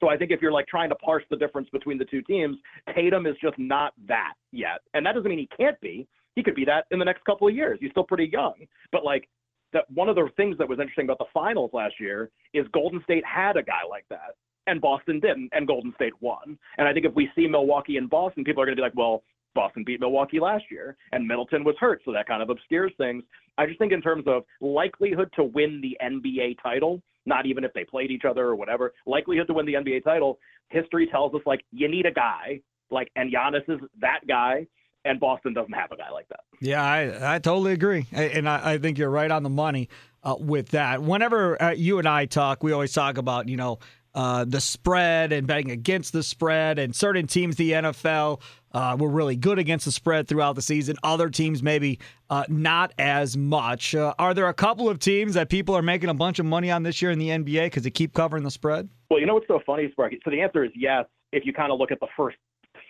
So 0.00 0.08
I 0.08 0.16
think 0.16 0.32
if 0.32 0.42
you're 0.42 0.52
like 0.52 0.66
trying 0.66 0.88
to 0.88 0.96
parse 0.96 1.22
the 1.30 1.36
difference 1.36 1.68
between 1.70 1.96
the 1.96 2.04
two 2.04 2.22
teams, 2.22 2.56
Tatum 2.94 3.26
is 3.26 3.36
just 3.40 3.58
not 3.58 3.92
that 4.08 4.34
yet. 4.50 4.80
And 4.94 5.06
that 5.06 5.14
doesn't 5.14 5.28
mean 5.28 5.38
he 5.38 5.48
can't 5.56 5.80
be. 5.80 6.08
He 6.34 6.42
could 6.42 6.54
be 6.54 6.64
that 6.64 6.86
in 6.90 6.98
the 6.98 7.04
next 7.04 7.24
couple 7.24 7.46
of 7.46 7.54
years. 7.54 7.78
He's 7.80 7.90
still 7.90 8.04
pretty 8.04 8.28
young. 8.32 8.54
But 8.90 9.04
like 9.04 9.28
that 9.72 9.84
one 9.92 10.08
of 10.08 10.16
the 10.16 10.28
things 10.36 10.58
that 10.58 10.68
was 10.68 10.80
interesting 10.80 11.04
about 11.04 11.18
the 11.18 11.26
finals 11.32 11.70
last 11.72 11.94
year 12.00 12.30
is 12.52 12.66
Golden 12.72 13.02
State 13.04 13.24
had 13.24 13.56
a 13.56 13.62
guy 13.62 13.82
like 13.88 14.04
that 14.10 14.34
and 14.66 14.80
Boston 14.80 15.20
didn't, 15.20 15.50
and 15.52 15.66
Golden 15.66 15.92
State 15.94 16.12
won. 16.20 16.58
And 16.78 16.86
I 16.86 16.92
think 16.92 17.06
if 17.06 17.14
we 17.14 17.28
see 17.34 17.46
Milwaukee 17.46 17.96
and 17.96 18.08
Boston, 18.08 18.44
people 18.44 18.62
are 18.62 18.66
going 18.66 18.76
to 18.76 18.80
be 18.80 18.84
like, 18.84 18.96
well, 18.96 19.22
Boston 19.54 19.84
beat 19.84 20.00
Milwaukee 20.00 20.40
last 20.40 20.64
year, 20.70 20.96
and 21.12 21.26
Middleton 21.26 21.64
was 21.64 21.74
hurt, 21.78 22.00
so 22.04 22.12
that 22.12 22.26
kind 22.26 22.42
of 22.42 22.50
obscures 22.50 22.92
things. 22.96 23.22
I 23.58 23.66
just 23.66 23.78
think 23.78 23.92
in 23.92 24.00
terms 24.00 24.24
of 24.26 24.44
likelihood 24.60 25.30
to 25.36 25.44
win 25.44 25.80
the 25.82 25.96
NBA 26.02 26.62
title, 26.62 27.02
not 27.26 27.46
even 27.46 27.64
if 27.64 27.72
they 27.72 27.84
played 27.84 28.10
each 28.10 28.24
other 28.28 28.46
or 28.46 28.56
whatever, 28.56 28.94
likelihood 29.06 29.46
to 29.48 29.54
win 29.54 29.66
the 29.66 29.74
NBA 29.74 30.04
title, 30.04 30.38
history 30.68 31.06
tells 31.06 31.34
us 31.34 31.40
like 31.46 31.64
you 31.70 31.88
need 31.88 32.06
a 32.06 32.12
guy, 32.12 32.60
like 32.90 33.10
and 33.16 33.32
Giannis 33.32 33.68
is 33.68 33.80
that 34.00 34.20
guy, 34.28 34.66
and 35.04 35.18
Boston 35.18 35.54
doesn't 35.54 35.72
have 35.72 35.92
a 35.92 35.96
guy 35.96 36.10
like 36.10 36.28
that. 36.28 36.40
Yeah, 36.60 36.82
I 36.82 37.34
I 37.34 37.38
totally 37.38 37.72
agree, 37.72 38.06
and 38.12 38.48
I, 38.48 38.72
I 38.72 38.78
think 38.78 38.98
you're 38.98 39.10
right 39.10 39.30
on 39.30 39.42
the 39.42 39.50
money 39.50 39.88
uh, 40.22 40.36
with 40.38 40.70
that. 40.70 41.02
Whenever 41.02 41.60
uh, 41.60 41.70
you 41.70 41.98
and 41.98 42.08
I 42.08 42.26
talk, 42.26 42.62
we 42.62 42.72
always 42.72 42.92
talk 42.92 43.18
about 43.18 43.48
you 43.48 43.56
know 43.56 43.78
uh, 44.14 44.44
the 44.44 44.60
spread 44.60 45.32
and 45.32 45.46
betting 45.46 45.70
against 45.70 46.12
the 46.12 46.22
spread. 46.22 46.78
And 46.78 46.94
certain 46.94 47.26
teams, 47.26 47.56
the 47.56 47.72
NFL, 47.72 48.40
uh, 48.72 48.96
were 48.98 49.08
really 49.08 49.36
good 49.36 49.58
against 49.58 49.84
the 49.84 49.92
spread 49.92 50.28
throughout 50.28 50.54
the 50.54 50.62
season. 50.62 50.96
Other 51.02 51.28
teams, 51.28 51.62
maybe 51.62 51.98
uh, 52.30 52.44
not 52.48 52.92
as 52.98 53.36
much. 53.36 53.94
Uh, 53.94 54.14
are 54.18 54.34
there 54.34 54.48
a 54.48 54.54
couple 54.54 54.88
of 54.88 54.98
teams 54.98 55.34
that 55.34 55.48
people 55.48 55.76
are 55.76 55.82
making 55.82 56.08
a 56.08 56.14
bunch 56.14 56.38
of 56.38 56.46
money 56.46 56.70
on 56.70 56.82
this 56.82 57.02
year 57.02 57.10
in 57.10 57.18
the 57.18 57.28
NBA 57.28 57.66
because 57.66 57.82
they 57.82 57.90
keep 57.90 58.14
covering 58.14 58.44
the 58.44 58.50
spread? 58.50 58.88
Well, 59.10 59.20
you 59.20 59.26
know 59.26 59.34
what's 59.34 59.48
so 59.48 59.60
funny, 59.66 59.90
Sparky? 59.92 60.20
So 60.24 60.30
the 60.30 60.40
answer 60.40 60.64
is 60.64 60.70
yes, 60.74 61.04
if 61.32 61.44
you 61.44 61.52
kind 61.52 61.72
of 61.72 61.78
look 61.78 61.92
at 61.92 62.00
the 62.00 62.08
first 62.16 62.36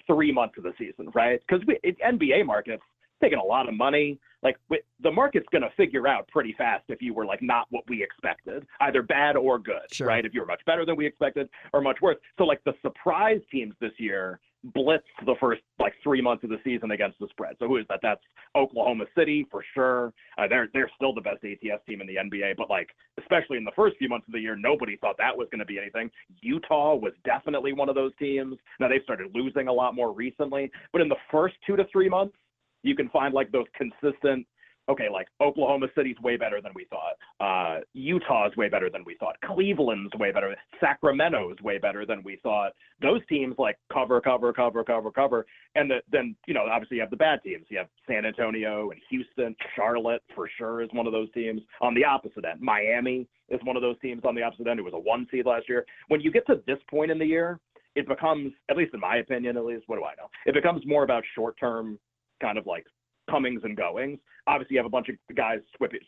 three 0.07 0.33
months 0.33 0.55
of 0.59 0.65
the 0.65 0.73
season, 0.79 1.11
right? 1.15 1.41
Because 1.47 1.65
NBA 1.65 2.45
markets 2.47 2.83
taking 3.23 3.39
a 3.39 3.45
lot 3.45 3.69
of 3.69 3.75
money. 3.75 4.19
Like 4.43 4.57
the 4.69 5.11
market's 5.11 5.47
going 5.53 5.63
to 5.63 5.71
figure 5.77 6.09
out 6.09 6.27
pretty 6.29 6.55
fast 6.59 6.85
if 6.89 7.01
you 7.01 7.15
were 7.15 7.25
like 7.25 7.43
not 7.43 7.67
what 7.71 7.85
we 7.89 8.03
expected, 8.03 8.67
either 8.81 9.03
bad 9.03 9.37
or 9.37 9.59
good, 9.59 9.83
sure. 9.93 10.07
right? 10.07 10.25
If 10.25 10.35
you 10.35 10.41
were 10.41 10.47
much 10.47 10.63
better 10.67 10.85
than 10.85 10.97
we 10.97 11.07
expected 11.07 11.49
or 11.73 11.81
much 11.81 12.01
worse. 12.01 12.17
So 12.39 12.45
like 12.45 12.63
the 12.65 12.75
surprise 12.83 13.41
teams 13.51 13.75
this 13.81 13.93
year 13.99 14.41
blitzed 14.77 15.01
the 15.27 15.35
first 15.41 15.63
like 15.79 15.95
three 16.03 16.21
months 16.21 16.45
of 16.45 16.51
the 16.51 16.59
season 16.63 16.93
against 16.93 17.19
the 17.19 17.27
spread. 17.31 17.57
So 17.59 17.67
who 17.67 17.79
is 17.79 17.87
that? 17.89 18.01
That's 18.03 18.21
Oklahoma 18.55 19.05
City 19.17 19.47
for 19.51 19.65
sure. 19.75 20.13
Uh, 20.39 20.47
they're 20.49 20.69
they're 20.73 20.91
still 20.97 21.15
the 21.15 21.21
best 21.21 21.39
ATS 21.45 21.83
team 21.89 22.01
in 22.01 22.07
the 22.07 22.17
NBA, 22.17 22.57
but 22.57 22.71
like 22.71 22.89
especially 23.19 23.57
in 23.57 23.65
the 23.65 23.73
first 23.75 23.97
few 23.99 24.09
months 24.09 24.27
of 24.29 24.33
the 24.33 24.41
year, 24.41 24.57
nobody 24.57 24.97
thought 24.97 25.17
that 25.19 25.37
was 25.37 25.49
going 25.51 25.59
to 25.59 25.65
be 25.65 25.79
anything. 25.79 26.11
Utah 26.41 26.95
was 26.95 27.13
definitely 27.25 27.73
one 27.73 27.89
of 27.89 27.95
those 27.95 28.13
teams. 28.19 28.57
Now 28.79 28.89
they've 28.89 29.03
started 29.03 29.31
losing 29.35 29.69
a 29.69 29.73
lot 29.73 29.95
more 29.95 30.13
recently, 30.13 30.71
but 30.93 31.01
in 31.01 31.09
the 31.09 31.17
first 31.31 31.55
two 31.67 31.77
to 31.77 31.85
three 31.91 32.09
months, 32.09 32.35
you 32.83 32.95
can 32.95 33.09
find 33.11 33.35
like 33.35 33.51
those 33.53 33.67
consistent 33.77 34.47
okay, 34.89 35.09
like 35.11 35.29
Oklahoma 35.41 35.87
City's 35.97 36.19
way 36.21 36.37
better 36.37 36.61
than 36.61 36.73
we 36.75 36.87
thought. 36.87 37.17
Uh, 37.41 37.81
Utah's 37.95 38.57
way 38.57 38.69
better 38.69 38.91
than 38.91 39.05
we 39.05 39.17
thought. 39.19 39.37
Cleveland's 39.45 40.13
way 40.15 40.33
better. 40.33 40.55
Sacramento's 40.81 41.61
way 41.63 41.79
better 41.79 42.05
than 42.05 42.23
we 42.25 42.39
thought. 42.43 42.73
Those 43.01 43.21
teams 43.29 43.55
like 43.59 43.79
cover, 43.93 44.21
cover, 44.21 44.53
cover, 44.53 44.85
cover, 44.85 45.11
cover. 45.11 45.47
And 45.75 45.91
the, 45.91 45.99
then, 46.11 46.35
you 46.47 46.55
know, 46.55 46.65
obviously 46.71 46.97
you 46.97 47.03
have 47.03 47.11
the 47.11 47.17
bad 47.17 47.41
teams. 47.45 47.67
You 47.69 47.79
have 47.79 47.89
San 48.09 48.27
Antonio 48.27 48.91
and 48.91 49.01
Houston. 49.11 49.55
Charlotte 49.77 50.23
for 50.35 50.49
sure 50.59 50.83
is 50.83 50.89
one 50.93 51.07
of 51.07 51.13
those 51.13 51.31
teams. 51.33 51.63
On 51.81 51.95
the 51.95 52.05
opposite 52.05 52.45
end, 52.45 52.61
Miami 52.61 53.27
is 53.49 53.61
one 53.65 53.77
of 53.77 53.83
those 53.83 53.99
teams 54.01 54.23
on 54.25 54.35
the 54.35 54.43
opposite 54.43 54.67
end. 54.67 54.79
It 54.79 54.83
was 54.83 54.95
a 54.95 54.99
one 54.99 55.27
seed 55.31 55.47
last 55.47 55.69
year. 55.69 55.87
When 56.09 56.21
you 56.21 56.33
get 56.33 56.47
to 56.49 56.61
this 56.67 56.79
point 56.91 57.11
in 57.11 57.19
the 57.19 57.27
year, 57.27 57.61
it 57.95 58.09
becomes, 58.09 58.53
at 58.71 58.77
least 58.77 58.95
in 58.95 59.01
my 59.01 59.17
opinion, 59.17 59.57
at 59.59 59.65
least, 59.65 59.85
what 59.87 59.97
do 59.97 60.05
I 60.05 60.15
know? 60.17 60.29
It 60.47 60.55
becomes 60.55 60.83
more 60.87 61.05
about 61.05 61.23
short 61.35 61.57
term 61.61 61.99
kind 62.43 62.59
of 62.59 62.67
like 62.67 62.85
comings 63.31 63.63
and 63.65 63.77
goings. 63.77 64.19
Obviously, 64.47 64.75
you 64.75 64.79
have 64.81 64.87
a 64.87 64.91
bunch 64.91 65.09
of 65.09 65.17
guys 65.37 65.61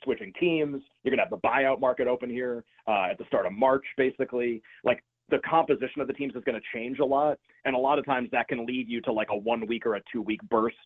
switching 0.03 0.33
teams. 0.39 0.83
You're 1.03 1.15
going 1.15 1.19
to 1.19 1.25
have 1.25 1.31
the 1.31 1.49
buyout 1.49 1.81
market 1.81 2.09
open 2.09 2.29
here 2.29 2.65
uh, 2.89 3.07
at 3.11 3.19
the 3.19 3.25
start 3.27 3.47
of 3.47 3.53
March, 3.53 3.85
basically. 3.97 4.61
Like 4.83 5.03
the 5.31 5.39
composition 5.49 6.01
of 6.01 6.09
the 6.09 6.13
teams 6.13 6.35
is 6.35 6.43
going 6.45 6.61
to 6.61 6.67
change 6.79 6.99
a 6.99 7.05
lot. 7.05 7.39
And 7.65 7.75
a 7.75 7.79
lot 7.79 7.99
of 7.99 8.05
times 8.05 8.29
that 8.33 8.49
can 8.49 8.67
lead 8.67 8.89
you 8.89 9.01
to 9.03 9.13
like 9.13 9.29
a 9.31 9.37
one 9.37 9.67
week 9.67 9.87
or 9.87 9.95
a 9.95 10.03
two 10.13 10.21
week 10.21 10.41
burst 10.51 10.77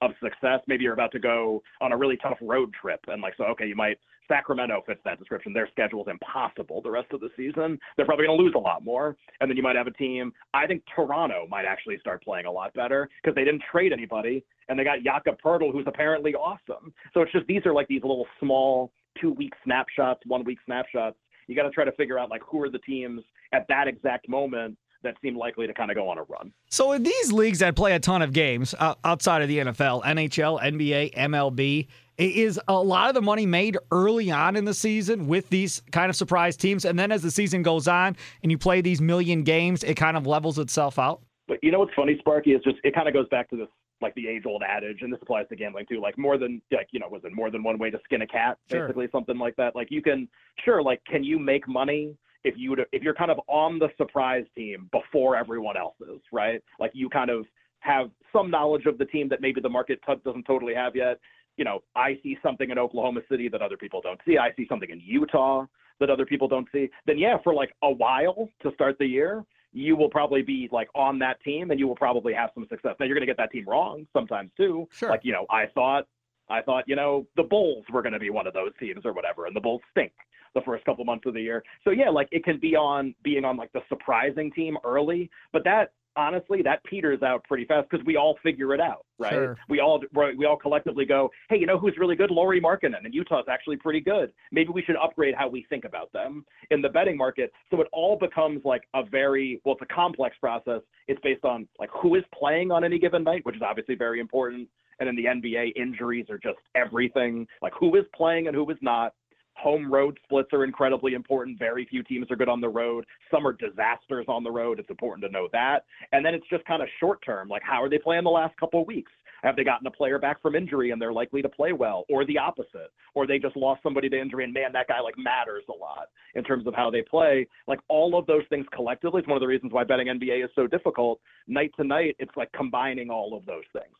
of 0.00 0.12
success. 0.22 0.60
Maybe 0.66 0.84
you're 0.84 0.94
about 0.94 1.12
to 1.12 1.18
go 1.18 1.62
on 1.80 1.92
a 1.92 1.96
really 1.96 2.16
tough 2.16 2.38
road 2.40 2.72
trip, 2.80 3.00
and 3.08 3.20
like 3.22 3.34
so, 3.36 3.44
okay, 3.44 3.66
you 3.66 3.76
might 3.76 3.98
Sacramento 4.30 4.82
fits 4.86 5.00
that 5.04 5.18
description. 5.18 5.52
Their 5.52 5.68
schedule 5.72 6.02
is 6.02 6.08
impossible 6.08 6.80
the 6.82 6.90
rest 6.90 7.08
of 7.12 7.20
the 7.20 7.30
season. 7.36 7.78
They're 7.96 8.06
probably 8.06 8.26
going 8.26 8.38
to 8.38 8.42
lose 8.42 8.54
a 8.54 8.60
lot 8.60 8.84
more, 8.84 9.16
and 9.40 9.50
then 9.50 9.56
you 9.56 9.62
might 9.62 9.74
have 9.74 9.88
a 9.88 9.92
team. 9.92 10.32
I 10.54 10.66
think 10.66 10.84
Toronto 10.94 11.46
might 11.50 11.64
actually 11.64 11.98
start 11.98 12.22
playing 12.22 12.46
a 12.46 12.50
lot 12.50 12.72
better 12.72 13.08
because 13.22 13.34
they 13.34 13.44
didn't 13.44 13.62
trade 13.70 13.92
anybody, 13.92 14.44
and 14.68 14.78
they 14.78 14.84
got 14.84 15.02
Jakob 15.02 15.36
Poeltl, 15.44 15.72
who's 15.72 15.86
apparently 15.88 16.34
awesome. 16.34 16.94
So 17.12 17.22
it's 17.22 17.32
just 17.32 17.46
these 17.48 17.66
are 17.66 17.74
like 17.74 17.88
these 17.88 18.02
little 18.02 18.26
small 18.38 18.92
two 19.20 19.32
week 19.32 19.52
snapshots, 19.64 20.20
one 20.26 20.44
week 20.44 20.58
snapshots. 20.64 21.16
You 21.48 21.56
got 21.56 21.64
to 21.64 21.70
try 21.70 21.84
to 21.84 21.92
figure 21.92 22.18
out 22.18 22.30
like 22.30 22.42
who 22.48 22.62
are 22.62 22.70
the 22.70 22.78
teams 22.78 23.22
at 23.52 23.66
that 23.68 23.88
exact 23.88 24.28
moment 24.28 24.78
that 25.02 25.16
seem 25.22 25.36
likely 25.36 25.66
to 25.66 25.74
kind 25.74 25.90
of 25.90 25.96
go 25.96 26.08
on 26.08 26.18
a 26.18 26.22
run. 26.24 26.52
So 26.68 26.92
in 26.92 27.02
these 27.02 27.32
leagues 27.32 27.60
that 27.60 27.74
play 27.76 27.92
a 27.92 28.00
ton 28.00 28.22
of 28.22 28.32
games 28.32 28.74
uh, 28.78 28.94
outside 29.04 29.42
of 29.42 29.48
the 29.48 29.58
NFL, 29.58 30.04
NHL, 30.04 30.60
NBA, 30.62 31.14
MLB, 31.14 31.88
is 32.18 32.60
a 32.68 32.74
lot 32.74 33.08
of 33.08 33.14
the 33.14 33.22
money 33.22 33.46
made 33.46 33.78
early 33.90 34.30
on 34.30 34.54
in 34.56 34.64
the 34.66 34.74
season 34.74 35.26
with 35.26 35.48
these 35.48 35.80
kind 35.90 36.10
of 36.10 36.16
surprise 36.16 36.56
teams, 36.56 36.84
and 36.84 36.98
then 36.98 37.10
as 37.10 37.22
the 37.22 37.30
season 37.30 37.62
goes 37.62 37.88
on 37.88 38.14
and 38.42 38.52
you 38.52 38.58
play 38.58 38.82
these 38.82 39.00
million 39.00 39.42
games, 39.42 39.82
it 39.82 39.94
kind 39.94 40.16
of 40.16 40.26
levels 40.26 40.58
itself 40.58 40.98
out. 40.98 41.22
But 41.48 41.58
you 41.62 41.72
know 41.72 41.78
what's 41.78 41.94
funny, 41.94 42.16
Sparky, 42.18 42.52
is 42.52 42.62
just 42.62 42.76
it 42.84 42.94
kind 42.94 43.08
of 43.08 43.14
goes 43.14 43.28
back 43.28 43.48
to 43.50 43.56
this 43.56 43.68
like 44.00 44.14
the 44.14 44.28
age 44.28 44.44
old 44.46 44.62
adage, 44.62 44.98
and 45.00 45.12
this 45.12 45.18
applies 45.22 45.48
to 45.48 45.56
gambling 45.56 45.86
too. 45.88 46.00
Like 46.00 46.16
more 46.18 46.38
than 46.38 46.60
like 46.70 46.88
you 46.92 47.00
know, 47.00 47.08
was 47.08 47.22
it 47.24 47.32
more 47.32 47.50
than 47.50 47.62
one 47.62 47.78
way 47.78 47.90
to 47.90 47.98
skin 48.04 48.22
a 48.22 48.26
cat? 48.26 48.58
Sure. 48.70 48.86
Basically, 48.86 49.08
something 49.10 49.38
like 49.38 49.56
that. 49.56 49.74
Like 49.74 49.90
you 49.90 50.02
can 50.02 50.28
sure, 50.64 50.82
like 50.82 51.02
can 51.06 51.24
you 51.24 51.38
make 51.38 51.66
money 51.66 52.16
if 52.44 52.54
you 52.56 52.76
if 52.92 53.02
you're 53.02 53.14
kind 53.14 53.30
of 53.30 53.40
on 53.48 53.78
the 53.78 53.88
surprise 53.96 54.44
team 54.56 54.88
before 54.92 55.36
everyone 55.36 55.76
else 55.76 55.96
is, 56.00 56.20
right? 56.32 56.62
Like 56.78 56.92
you 56.94 57.08
kind 57.08 57.30
of 57.30 57.46
have 57.80 58.10
some 58.32 58.50
knowledge 58.50 58.86
of 58.86 58.98
the 58.98 59.04
team 59.06 59.28
that 59.28 59.40
maybe 59.40 59.60
the 59.60 59.68
market 59.68 60.00
doesn't 60.24 60.44
totally 60.44 60.74
have 60.74 60.94
yet. 60.94 61.18
You 61.56 61.64
know, 61.64 61.82
I 61.96 62.18
see 62.22 62.38
something 62.42 62.70
in 62.70 62.78
Oklahoma 62.78 63.20
City 63.30 63.48
that 63.48 63.60
other 63.62 63.76
people 63.76 64.00
don't 64.00 64.20
see. 64.26 64.38
I 64.38 64.52
see 64.56 64.66
something 64.68 64.90
in 64.90 65.00
Utah 65.00 65.66
that 65.98 66.08
other 66.08 66.24
people 66.24 66.48
don't 66.48 66.66
see. 66.72 66.88
Then 67.06 67.18
yeah, 67.18 67.36
for 67.42 67.54
like 67.54 67.74
a 67.82 67.90
while 67.90 68.48
to 68.62 68.72
start 68.74 68.96
the 68.98 69.06
year, 69.06 69.44
you 69.72 69.96
will 69.96 70.08
probably 70.08 70.42
be 70.42 70.68
like 70.72 70.88
on 70.94 71.18
that 71.20 71.40
team 71.42 71.70
and 71.70 71.78
you 71.78 71.86
will 71.86 71.96
probably 71.96 72.32
have 72.32 72.50
some 72.54 72.66
success. 72.68 72.94
Now 72.98 73.06
you're 73.06 73.14
going 73.14 73.26
to 73.26 73.30
get 73.30 73.36
that 73.36 73.52
team 73.52 73.68
wrong 73.68 74.06
sometimes 74.12 74.50
too. 74.56 74.88
Sure. 74.92 75.10
Like, 75.10 75.20
you 75.22 75.32
know, 75.32 75.46
I 75.50 75.66
thought 75.66 76.06
I 76.48 76.62
thought, 76.62 76.84
you 76.88 76.96
know, 76.96 77.26
the 77.36 77.44
Bulls 77.44 77.84
were 77.92 78.02
going 78.02 78.12
to 78.12 78.18
be 78.18 78.30
one 78.30 78.46
of 78.46 78.54
those 78.54 78.72
teams 78.80 79.04
or 79.04 79.12
whatever 79.12 79.46
and 79.46 79.54
the 79.54 79.60
Bulls 79.60 79.82
stink 79.92 80.12
the 80.54 80.60
first 80.62 80.84
couple 80.84 81.04
months 81.04 81.26
of 81.26 81.34
the 81.34 81.40
year. 81.40 81.62
So 81.84 81.90
yeah, 81.90 82.10
like 82.10 82.28
it 82.32 82.44
can 82.44 82.58
be 82.58 82.76
on 82.76 83.14
being 83.22 83.44
on 83.44 83.56
like 83.56 83.72
the 83.72 83.80
surprising 83.88 84.50
team 84.52 84.76
early, 84.84 85.30
but 85.52 85.64
that 85.64 85.92
honestly 86.16 86.60
that 86.62 86.82
peters 86.84 87.22
out 87.22 87.42
pretty 87.44 87.64
fast 87.64 87.88
because 87.90 88.04
we 88.04 88.16
all 88.16 88.36
figure 88.42 88.74
it 88.74 88.80
out, 88.80 89.04
right? 89.18 89.32
Sure. 89.32 89.56
We 89.68 89.80
all 89.80 90.02
we 90.36 90.44
all 90.44 90.56
collectively 90.56 91.04
go, 91.04 91.30
hey, 91.48 91.56
you 91.58 91.66
know 91.66 91.78
who's 91.78 91.96
really 91.98 92.16
good? 92.16 92.30
Lauri 92.30 92.60
Markkanen, 92.60 93.04
and 93.04 93.14
Utah's 93.14 93.44
actually 93.48 93.76
pretty 93.76 94.00
good. 94.00 94.32
Maybe 94.52 94.70
we 94.70 94.82
should 94.82 94.96
upgrade 94.96 95.34
how 95.36 95.48
we 95.48 95.66
think 95.68 95.84
about 95.84 96.12
them 96.12 96.44
in 96.70 96.82
the 96.82 96.88
betting 96.88 97.16
market. 97.16 97.52
So 97.70 97.80
it 97.80 97.88
all 97.92 98.16
becomes 98.16 98.62
like 98.64 98.82
a 98.94 99.04
very 99.04 99.60
well, 99.64 99.76
it's 99.80 99.90
a 99.90 99.94
complex 99.94 100.36
process. 100.38 100.80
It's 101.08 101.20
based 101.22 101.44
on 101.44 101.68
like 101.78 101.90
who 102.00 102.16
is 102.16 102.24
playing 102.36 102.70
on 102.70 102.84
any 102.84 102.98
given 102.98 103.24
night, 103.24 103.44
which 103.44 103.56
is 103.56 103.62
obviously 103.62 103.94
very 103.94 104.20
important. 104.20 104.68
And 104.98 105.08
in 105.08 105.16
the 105.16 105.24
NBA, 105.24 105.76
injuries 105.76 106.26
are 106.28 106.38
just 106.38 106.58
everything. 106.74 107.46
Like 107.62 107.72
who 107.78 107.96
is 107.96 108.04
playing 108.14 108.48
and 108.48 108.54
who 108.54 108.68
is 108.70 108.76
not 108.82 109.14
home 109.60 109.92
road 109.92 110.18
splits 110.24 110.52
are 110.52 110.64
incredibly 110.64 111.14
important. 111.14 111.58
Very 111.58 111.86
few 111.86 112.02
teams 112.02 112.30
are 112.30 112.36
good 112.36 112.48
on 112.48 112.60
the 112.60 112.68
road. 112.68 113.04
Some 113.30 113.46
are 113.46 113.52
disasters 113.52 114.26
on 114.28 114.42
the 114.42 114.50
road. 114.50 114.78
It's 114.78 114.90
important 114.90 115.24
to 115.26 115.32
know 115.32 115.48
that. 115.52 115.84
And 116.12 116.24
then 116.24 116.34
it's 116.34 116.48
just 116.48 116.64
kind 116.64 116.82
of 116.82 116.88
short 116.98 117.24
term, 117.24 117.48
like 117.48 117.62
how 117.62 117.82
are 117.82 117.88
they 117.88 117.98
playing 117.98 118.24
the 118.24 118.30
last 118.30 118.56
couple 118.58 118.80
of 118.82 118.86
weeks? 118.86 119.12
Have 119.42 119.56
they 119.56 119.64
gotten 119.64 119.86
a 119.86 119.90
player 119.90 120.18
back 120.18 120.42
from 120.42 120.54
injury 120.54 120.90
and 120.90 121.00
they're 121.00 121.12
likely 121.12 121.40
to 121.40 121.48
play 121.48 121.72
well, 121.72 122.04
or 122.10 122.26
the 122.26 122.36
opposite, 122.36 122.92
or 123.14 123.26
they 123.26 123.38
just 123.38 123.56
lost 123.56 123.82
somebody 123.82 124.08
to 124.08 124.20
injury 124.20 124.44
and 124.44 124.52
man, 124.52 124.72
that 124.72 124.86
guy 124.86 125.00
like 125.00 125.16
matters 125.16 125.64
a 125.68 125.72
lot 125.72 126.08
in 126.34 126.44
terms 126.44 126.66
of 126.66 126.74
how 126.74 126.90
they 126.90 127.02
play. 127.02 127.46
Like 127.66 127.80
all 127.88 128.18
of 128.18 128.26
those 128.26 128.42
things 128.50 128.66
collectively 128.74 129.22
is 129.22 129.26
one 129.26 129.36
of 129.36 129.40
the 129.40 129.46
reasons 129.46 129.72
why 129.72 129.84
betting 129.84 130.08
NBA 130.08 130.44
is 130.44 130.50
so 130.54 130.66
difficult. 130.66 131.20
Night 131.46 131.72
to 131.76 131.84
night, 131.84 132.16
it's 132.18 132.36
like 132.36 132.52
combining 132.52 133.08
all 133.10 133.34
of 133.34 133.46
those 133.46 133.64
things. 133.72 133.94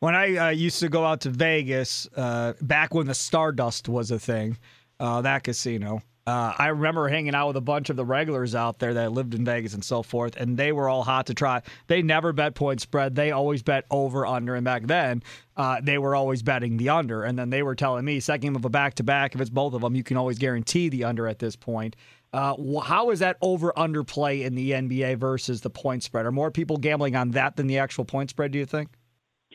When 0.00 0.14
I 0.14 0.36
uh, 0.36 0.48
used 0.50 0.80
to 0.80 0.90
go 0.90 1.04
out 1.06 1.22
to 1.22 1.30
Vegas, 1.30 2.06
uh, 2.14 2.52
back 2.60 2.92
when 2.92 3.06
the 3.06 3.14
Stardust 3.14 3.88
was 3.88 4.10
a 4.10 4.18
thing, 4.18 4.58
uh, 5.00 5.20
that 5.22 5.44
casino. 5.44 6.02
Uh, 6.26 6.54
I 6.56 6.68
remember 6.68 7.06
hanging 7.08 7.34
out 7.34 7.48
with 7.48 7.56
a 7.58 7.60
bunch 7.60 7.90
of 7.90 7.96
the 7.96 8.04
regulars 8.04 8.54
out 8.54 8.78
there 8.78 8.94
that 8.94 9.12
lived 9.12 9.34
in 9.34 9.44
Vegas 9.44 9.74
and 9.74 9.84
so 9.84 10.02
forth, 10.02 10.36
and 10.36 10.56
they 10.56 10.72
were 10.72 10.88
all 10.88 11.02
hot 11.02 11.26
to 11.26 11.34
try. 11.34 11.60
They 11.86 12.00
never 12.00 12.32
bet 12.32 12.54
point 12.54 12.80
spread. 12.80 13.14
They 13.14 13.30
always 13.30 13.62
bet 13.62 13.84
over 13.90 14.24
under. 14.24 14.54
And 14.54 14.64
back 14.64 14.86
then, 14.86 15.22
uh, 15.58 15.82
they 15.82 15.98
were 15.98 16.14
always 16.14 16.42
betting 16.42 16.78
the 16.78 16.88
under. 16.88 17.24
And 17.24 17.38
then 17.38 17.50
they 17.50 17.62
were 17.62 17.74
telling 17.74 18.06
me, 18.06 18.20
second 18.20 18.40
game 18.40 18.56
of 18.56 18.64
a 18.64 18.70
back 18.70 18.94
to 18.94 19.02
back, 19.02 19.34
if 19.34 19.40
it's 19.40 19.50
both 19.50 19.74
of 19.74 19.82
them, 19.82 19.94
you 19.94 20.02
can 20.02 20.16
always 20.16 20.38
guarantee 20.38 20.88
the 20.88 21.04
under 21.04 21.28
at 21.28 21.40
this 21.40 21.56
point. 21.56 21.94
Uh, 22.32 22.80
how 22.80 23.10
is 23.10 23.18
that 23.18 23.36
over 23.42 23.78
under 23.78 24.02
play 24.02 24.42
in 24.42 24.54
the 24.54 24.70
NBA 24.70 25.18
versus 25.18 25.60
the 25.60 25.70
point 25.70 26.02
spread? 26.02 26.24
Are 26.24 26.32
more 26.32 26.50
people 26.50 26.78
gambling 26.78 27.16
on 27.16 27.32
that 27.32 27.56
than 27.56 27.66
the 27.66 27.78
actual 27.78 28.04
point 28.04 28.30
spread, 28.30 28.50
do 28.50 28.58
you 28.58 28.66
think? 28.66 28.88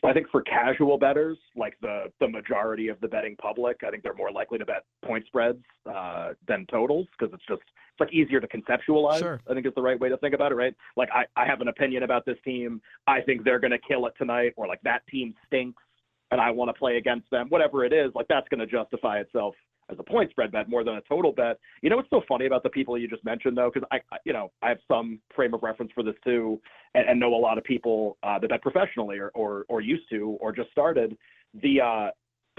I 0.03 0.13
think 0.13 0.29
for 0.29 0.41
casual 0.41 0.97
bettors, 0.97 1.37
like 1.55 1.75
the 1.81 2.11
the 2.19 2.27
majority 2.27 2.87
of 2.87 2.99
the 3.01 3.07
betting 3.07 3.35
public, 3.35 3.81
I 3.85 3.89
think 3.89 4.03
they're 4.03 4.13
more 4.13 4.31
likely 4.31 4.57
to 4.57 4.65
bet 4.65 4.85
point 5.05 5.25
spreads 5.25 5.63
uh, 5.85 6.33
than 6.47 6.65
totals 6.71 7.07
because 7.17 7.33
it's 7.33 7.45
just 7.47 7.61
it's 7.61 7.99
like 7.99 8.13
easier 8.13 8.39
to 8.39 8.47
conceptualize. 8.47 9.19
Sure. 9.19 9.41
I 9.49 9.53
think 9.53 9.65
is 9.65 9.73
the 9.75 9.81
right 9.81 9.99
way 9.99 10.09
to 10.09 10.17
think 10.17 10.33
about 10.33 10.51
it, 10.51 10.55
right? 10.55 10.75
Like 10.95 11.09
I, 11.13 11.25
I 11.35 11.45
have 11.45 11.61
an 11.61 11.67
opinion 11.67 12.03
about 12.03 12.25
this 12.25 12.37
team. 12.45 12.81
I 13.07 13.21
think 13.21 13.43
they're 13.43 13.59
going 13.59 13.71
to 13.71 13.79
kill 13.79 14.05
it 14.05 14.13
tonight, 14.17 14.53
or 14.55 14.67
like 14.67 14.81
that 14.83 15.05
team 15.07 15.33
stinks, 15.47 15.83
and 16.31 16.39
I 16.39 16.51
want 16.51 16.69
to 16.69 16.73
play 16.73 16.97
against 16.97 17.29
them. 17.29 17.47
Whatever 17.49 17.83
it 17.83 17.93
is, 17.93 18.11
like 18.15 18.27
that's 18.29 18.47
going 18.49 18.61
to 18.61 18.67
justify 18.67 19.19
itself 19.19 19.55
as 19.89 19.97
a 19.99 20.03
point 20.03 20.29
spread 20.31 20.51
bet 20.51 20.69
more 20.69 20.83
than 20.83 20.95
a 20.95 21.01
total 21.01 21.31
bet. 21.31 21.59
You 21.81 21.89
know 21.89 21.97
what's 21.97 22.09
so 22.09 22.21
funny 22.27 22.45
about 22.45 22.63
the 22.63 22.69
people 22.69 22.97
you 22.97 23.07
just 23.07 23.23
mentioned 23.23 23.57
though, 23.57 23.71
because 23.73 23.87
I, 23.91 23.97
I, 24.13 24.17
you 24.25 24.33
know, 24.33 24.51
I 24.61 24.69
have 24.69 24.79
some 24.87 25.19
frame 25.35 25.53
of 25.53 25.63
reference 25.63 25.91
for 25.93 26.03
this 26.03 26.15
too, 26.23 26.59
and, 26.93 27.07
and 27.09 27.19
know 27.19 27.33
a 27.33 27.35
lot 27.35 27.57
of 27.57 27.63
people 27.63 28.17
uh, 28.23 28.39
that 28.39 28.49
bet 28.49 28.61
professionally 28.61 29.17
or, 29.17 29.29
or 29.35 29.65
or 29.69 29.81
used 29.81 30.09
to 30.11 30.37
or 30.39 30.51
just 30.51 30.71
started. 30.71 31.17
The 31.61 31.81
uh, 31.81 32.09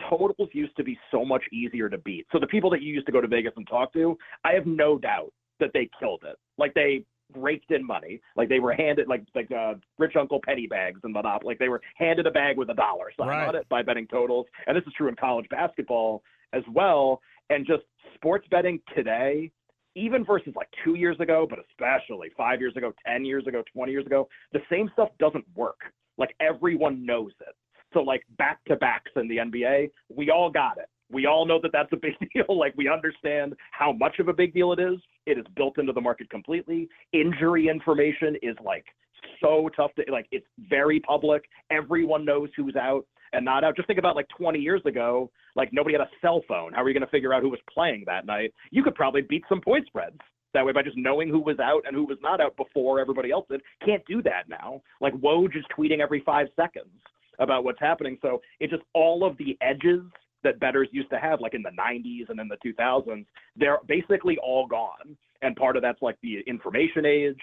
totals 0.09 0.49
used 0.53 0.77
to 0.77 0.85
be 0.85 0.99
so 1.11 1.25
much 1.25 1.43
easier 1.53 1.89
to 1.89 1.99
beat. 1.99 2.27
So 2.33 2.39
the 2.39 2.47
people 2.47 2.71
that 2.71 2.83
you 2.83 2.93
used 2.93 3.07
to 3.07 3.13
go 3.13 3.21
to 3.21 3.29
Vegas 3.29 3.53
and 3.57 3.67
talk 3.69 3.93
to, 3.93 4.17
I 4.45 4.53
have 4.53 4.67
no 4.67 4.99
doubt 4.99 5.33
that 5.61 5.71
they 5.75 5.89
killed 6.01 6.25
it. 6.27 6.37
Like 6.59 6.75
they 6.75 7.05
raked 7.37 7.71
in 7.71 7.87
money. 7.87 8.21
Like 8.37 8.49
they 8.49 8.59
were 8.59 8.73
handed 8.73 9.09
like 9.09 9.23
like 9.35 9.51
uh, 9.53 9.75
rich 9.99 10.17
uncle 10.17 10.41
penny 10.45 10.67
bags 10.67 11.01
and 11.05 11.13
Monopoly. 11.13 11.53
Like 11.53 11.59
they 11.59 11.69
were 11.69 11.81
handed 11.97 12.27
a 12.27 12.31
bag 12.31 12.57
with 12.57 12.71
a 12.71 12.75
dollar 12.75 13.13
sign 13.19 13.29
Right. 13.29 13.49
on 13.49 13.55
it 13.57 13.69
by 13.69 13.83
betting 13.83 14.07
totals. 14.09 14.47
And 14.67 14.77
this 14.77 14.85
is 14.87 14.93
true 14.95 15.09
in 15.09 15.17
college 15.17 15.49
basketball 15.49 16.23
as 16.53 16.63
well. 16.73 17.21
And 17.49 17.67
just 17.67 17.83
sports 18.15 18.47
betting 18.51 18.81
today, 18.95 19.51
even 19.97 20.25
versus 20.25 20.53
like 20.55 20.69
two 20.85 20.95
years 20.95 21.19
ago, 21.21 21.47
but 21.49 21.59
especially 21.71 22.29
five 22.37 22.61
years 22.61 22.77
ago, 22.77 22.93
ten 23.07 23.25
years 23.25 23.47
ago, 23.47 23.63
twenty 23.73 23.93
years 23.93 24.07
ago, 24.07 24.29
the 24.53 24.61
same 24.71 24.89
stuff 24.93 25.09
doesn't 25.19 25.45
work. 25.57 25.81
Like 26.17 26.35
everyone 26.41 27.05
knows 27.05 27.33
it. 27.41 27.55
So 27.93 28.01
like 28.01 28.23
back 28.39 28.61
to 28.69 28.77
backs 28.77 29.11
in 29.17 29.29
the 29.29 29.39
NBA, 29.39 29.91
we 30.15 30.31
all 30.31 30.51
got 30.51 30.79
it. 30.79 30.89
We 31.11 31.27
all 31.27 31.45
know 31.45 31.59
that 31.63 31.73
that's 31.73 31.93
a 31.93 31.97
big 31.97 32.15
deal. 32.35 32.57
Like 32.57 32.75
we 32.77 32.89
understand 32.89 33.55
how 33.73 33.93
much 33.93 34.19
of 34.21 34.29
a 34.29 34.33
big 34.33 34.55
deal 34.55 34.73
it 34.73 34.79
is. 34.79 34.99
It 35.27 35.39
is 35.39 35.45
built 35.57 35.79
into 35.79 35.93
the 35.93 36.01
market 36.01 36.31
completely. 36.31 36.89
Injury 37.13 37.69
information 37.69 38.37
is 38.43 38.57
like 38.65 38.85
so 39.41 39.69
tough 39.77 39.91
to 39.97 40.05
like 40.13 40.27
it's 40.31 40.47
very 40.69 41.01
public. 41.01 41.45
Everyone 41.71 42.25
knows 42.25 42.49
who's 42.57 42.77
out 42.77 43.07
and 43.33 43.45
not 43.45 43.65
out. 43.65 43.77
Just 43.77 43.87
think 43.87 43.99
about 43.99 44.17
like 44.17 44.29
20 44.37 44.59
years 44.59 44.83
ago, 44.87 45.31
like 45.57 45.73
nobody 45.73 45.95
had 45.95 46.03
a 46.03 46.11
cell 46.21 46.43
phone. 46.47 46.73
How 46.73 46.83
are 46.83 46.89
you 46.89 46.95
going 46.95 47.07
to 47.07 47.11
figure 47.11 47.33
out 47.33 47.43
who 47.43 47.51
was 47.51 47.61
playing 47.73 48.05
that 48.07 48.27
night? 48.27 48.53
You 48.71 48.83
could 48.83 48.95
probably 48.95 49.23
beat 49.23 49.45
some 49.49 49.61
point 49.61 49.87
spreads 49.87 50.19
that 50.55 50.65
way 50.65 50.73
by 50.73 50.83
just 50.83 50.97
knowing 50.97 51.29
who 51.29 51.41
was 51.41 51.59
out 51.61 51.83
and 51.87 51.95
who 51.95 52.05
was 52.05 52.19
not 52.23 52.41
out 52.41 52.57
before 52.57 52.99
everybody 53.01 53.31
else 53.31 53.47
did. 53.49 53.61
Can't 53.85 54.05
do 54.07 54.23
that 54.23 54.49
now. 54.49 54.83
Like 55.01 55.15
Woj 55.15 55.57
is 55.57 55.65
tweeting 55.77 56.01
every 56.01 56.23
five 56.25 56.49
seconds 56.57 56.91
about 57.39 57.65
what's 57.65 57.81
happening. 57.81 58.19
So 58.23 58.41
it's 58.59 58.71
just 58.71 58.83
all 58.95 59.25
of 59.25 59.37
the 59.39 59.57
edges 59.61 60.03
that 60.43 60.59
bettors 60.61 60.89
used 60.93 61.11
to 61.11 61.19
have, 61.19 61.41
like 61.41 61.55
in 61.55 61.63
the 61.63 61.71
90s 61.71 62.29
and 62.29 62.41
in 62.41 62.49
the 62.49 62.57
2000s, 62.65 63.27
they're 63.57 63.79
basically 63.87 64.39
all 64.39 64.67
gone. 64.67 65.17
And 65.43 65.57
part 65.57 65.77
of 65.77 65.83
that's 65.83 66.03
like 66.03 66.17
the 66.23 66.41
information 66.47 67.07
age, 67.07 67.41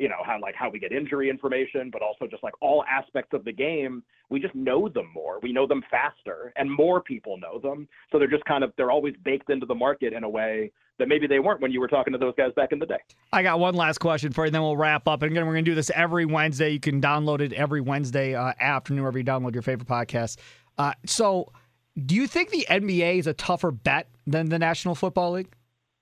you 0.00 0.08
know, 0.08 0.22
how 0.24 0.40
like 0.40 0.54
how 0.54 0.70
we 0.70 0.78
get 0.78 0.92
injury 0.92 1.28
information, 1.28 1.90
but 1.92 2.00
also 2.00 2.26
just 2.26 2.42
like 2.42 2.54
all 2.62 2.82
aspects 2.90 3.34
of 3.34 3.44
the 3.44 3.52
game. 3.52 4.02
We 4.30 4.40
just 4.40 4.54
know 4.54 4.88
them 4.88 5.08
more. 5.14 5.38
We 5.42 5.52
know 5.52 5.66
them 5.66 5.82
faster, 5.90 6.52
and 6.56 6.70
more 6.70 7.02
people 7.02 7.36
know 7.36 7.58
them. 7.58 7.86
So 8.10 8.18
they're 8.18 8.26
just 8.26 8.44
kind 8.46 8.64
of 8.64 8.72
they're 8.76 8.90
always 8.90 9.14
baked 9.24 9.50
into 9.50 9.66
the 9.66 9.74
market 9.74 10.14
in 10.14 10.24
a 10.24 10.28
way 10.28 10.72
that 10.98 11.08
maybe 11.08 11.26
they 11.26 11.38
weren't 11.38 11.60
when 11.60 11.70
you 11.70 11.80
were 11.80 11.88
talking 11.88 12.12
to 12.12 12.18
those 12.18 12.34
guys 12.36 12.52
back 12.56 12.72
in 12.72 12.78
the 12.78 12.86
day. 12.86 12.98
I 13.32 13.42
got 13.42 13.58
one 13.58 13.74
last 13.74 13.98
question 13.98 14.32
for 14.32 14.44
you, 14.44 14.50
then 14.50 14.62
we'll 14.62 14.76
wrap 14.76 15.06
up. 15.06 15.22
And 15.22 15.32
again, 15.32 15.46
we're 15.46 15.54
going 15.54 15.64
to 15.64 15.70
do 15.70 15.74
this 15.74 15.90
every 15.94 16.24
Wednesday. 16.24 16.70
You 16.70 16.80
can 16.80 17.00
download 17.00 17.40
it 17.40 17.52
every 17.52 17.80
Wednesday 17.80 18.34
uh, 18.34 18.52
afternoon 18.60 19.02
wherever 19.02 19.18
you 19.18 19.24
download 19.24 19.54
your 19.54 19.62
favorite 19.62 19.88
podcast. 19.88 20.36
Uh, 20.78 20.92
so, 21.04 21.52
do 22.06 22.14
you 22.14 22.26
think 22.26 22.50
the 22.50 22.66
NBA 22.70 23.18
is 23.18 23.26
a 23.26 23.34
tougher 23.34 23.70
bet 23.70 24.08
than 24.26 24.48
the 24.48 24.58
National 24.58 24.94
Football 24.94 25.32
League? 25.32 25.52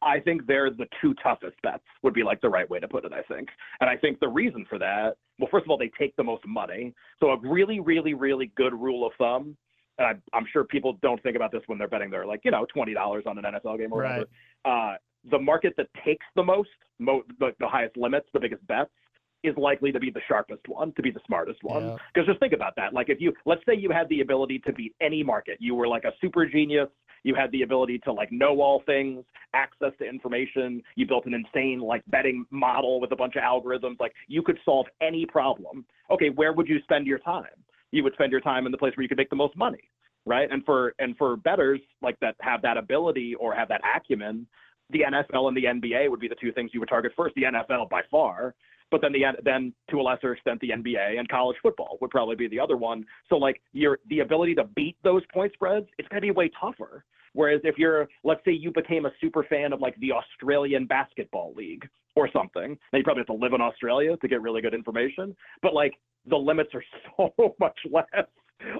I 0.01 0.21
think 0.21 0.47
they're 0.47 0.71
the 0.71 0.87
two 1.01 1.15
toughest 1.23 1.61
bets 1.63 1.83
would 2.03 2.15
be 2.15 2.23
like 2.23 2.41
the 2.41 2.49
right 2.49 2.69
way 2.71 2.79
to 2.79 2.87
put 2.89 3.05
it, 3.05 3.13
I 3.13 3.23
think. 3.23 3.49
And 3.81 3.91
I 3.91 3.97
think 3.97 4.21
the 4.21 4.29
reason 4.29 4.65
for 4.69 4.79
that, 4.79 5.17
well, 5.39 5.49
first 5.51 5.65
of 5.65 5.71
all, 5.71 5.79
they 5.79 5.91
take 5.99 6.15
the 6.17 6.23
most 6.25 6.47
money. 6.47 6.95
So 7.21 7.31
a 7.31 7.39
really, 7.41 7.81
really, 7.81 8.15
really 8.15 8.53
good 8.57 8.73
rule 8.73 9.07
of 9.07 9.13
thumb, 9.19 9.57
and 9.99 10.07
I, 10.07 10.37
I'm 10.37 10.47
sure 10.53 10.63
people 10.65 10.97
don't 11.03 11.21
think 11.25 11.35
about 11.35 11.51
this 11.51 11.63
when 11.67 11.79
they're 11.79 11.89
betting. 11.89 12.11
They're 12.11 12.27
like, 12.27 12.41
you 12.45 12.53
know, 12.53 12.65
$20 12.75 13.27
on 13.27 13.39
an 13.39 13.45
NFL 13.45 13.79
game 13.79 13.93
or 13.93 14.03
Right. 14.03 14.19
whatever. 14.19 14.29
Uh, 14.65 14.97
the 15.31 15.39
market 15.39 15.75
that 15.77 15.89
takes 16.05 16.25
the 16.37 16.45
most, 16.45 16.69
mo- 17.01 17.25
the, 17.41 17.51
the 17.59 17.67
highest 17.67 17.97
limits, 17.97 18.29
the 18.33 18.39
biggest 18.39 18.65
bets, 18.69 18.91
is 19.45 19.57
likely 19.57 19.93
to 19.93 20.01
be 20.01 20.11
the 20.11 20.21
sharpest 20.27 20.63
one, 20.67 20.93
to 20.95 21.03
be 21.03 21.11
the 21.11 21.21
smartest 21.27 21.63
one. 21.63 21.85
Yeah. 21.85 21.97
Because 22.13 22.27
just 22.27 22.41
think 22.41 22.53
about 22.53 22.75
that. 22.77 22.93
Like 22.93 23.09
if 23.09 23.21
you, 23.21 23.33
let's 23.47 23.63
say 23.67 23.75
you 23.75 23.91
had 23.91 24.09
the 24.09 24.21
ability 24.21 24.59
to 24.61 24.73
beat 24.73 24.95
any 25.01 25.23
market, 25.23 25.59
you 25.61 25.75
were 25.75 25.87
like 25.87 26.05
a 26.05 26.13
super 26.21 26.47
genius 26.47 26.89
You 27.25 27.35
had 27.35 27.51
the 27.53 27.63
ability 27.63 27.99
to 28.01 28.13
like 28.13 28.31
know 28.33 28.61
all 28.61 28.83
things, 28.87 29.25
access 29.55 29.93
to 29.99 30.09
information. 30.09 30.83
You 30.97 31.07
built 31.07 31.27
an 31.27 31.35
insane 31.35 31.81
like 31.81 32.03
betting 32.09 32.47
model 32.51 33.01
with 33.01 33.13
a 33.13 33.17
bunch 33.17 33.35
of 33.37 33.43
algorithms. 33.43 34.01
Like 34.01 34.13
you 34.29 34.43
could 34.43 34.59
solve 34.65 34.87
any 35.01 35.27
problem. 35.27 35.85
Okay, 36.11 36.31
where 36.31 36.53
would 36.53 36.69
you 36.69 36.81
spend 36.83 37.07
your 37.07 37.19
time? 37.19 37.47
You 37.91 38.03
would 38.05 38.13
spend 38.15 38.33
your 38.33 38.41
time 38.41 38.67
in 38.67 38.73
the 38.73 38.79
place 38.79 38.97
where 38.97 39.03
you 39.03 39.09
could 39.09 39.19
make 39.19 39.31
the 39.31 39.37
most 39.37 39.57
money, 39.57 39.91
right? 40.27 40.51
And 40.51 40.65
for 40.65 40.95
and 40.99 41.17
for 41.17 41.37
betters 41.37 41.81
like 42.03 42.19
that 42.21 42.37
have 42.41 42.63
that 42.63 42.77
ability 42.77 43.35
or 43.35 43.55
have 43.55 43.69
that 43.69 43.81
acumen, 43.97 44.47
the 44.91 45.01
NFL 45.01 45.49
and 45.49 45.57
the 45.57 45.65
NBA 45.65 46.11
would 46.11 46.21
be 46.21 46.29
the 46.29 46.37
two 46.41 46.53
things 46.53 46.71
you 46.73 46.81
would 46.81 46.89
target 46.89 47.13
first. 47.17 47.35
The 47.35 47.43
NFL 47.43 47.91
by 47.91 48.03
far, 48.11 48.55
but 48.91 49.01
then 49.01 49.13
the 49.13 49.25
then 49.45 49.73
to 49.91 50.01
a 50.01 50.03
lesser 50.03 50.33
extent 50.33 50.61
the 50.61 50.71
NBA 50.71 51.19
and 51.19 51.29
college 51.29 51.57
football 51.63 51.99
would 52.01 52.11
probably 52.11 52.37
be 52.37 52.49
the 52.49 52.61
other 52.61 52.77
one. 52.77 53.05
So 53.29 53.37
like 53.37 53.61
your 53.73 53.99
the 54.09 54.21
ability 54.21 54.55
to 54.57 54.65
beat 54.65 54.97
those 55.03 55.23
point 55.33 55.53
spreads, 55.53 55.87
it's 55.99 56.09
going 56.09 56.23
to 56.23 56.27
be 56.27 56.31
way 56.31 56.51
tougher. 56.61 57.05
Whereas 57.35 57.61
if 57.65 57.77
you're 57.79 58.09
let's 58.25 58.41
say 58.45 58.53
you 58.53 58.73
became 58.73 59.07
a 59.07 59.11
super 59.21 59.45
fan 59.45 59.73
of 59.73 59.81
like 59.81 59.99
the 60.01 60.13
Australian 60.13 60.87
basketball 60.87 61.55
league 61.55 61.89
or 62.17 62.29
something, 62.33 62.79
now 62.93 62.99
you 62.99 63.05
probably 63.05 63.21
have 63.21 63.27
to 63.27 63.33
live 63.35 63.53
in 63.53 63.61
Australia 63.61 64.17
to 64.17 64.29
get 64.29 64.41
really 64.43 64.61
good 64.63 64.75
information. 64.75 65.37
But 65.63 65.75
like 65.75 65.95
the 66.27 66.37
limits 66.37 66.71
are 66.75 66.85
so 67.17 67.55
much 67.61 67.79
less 67.91 68.27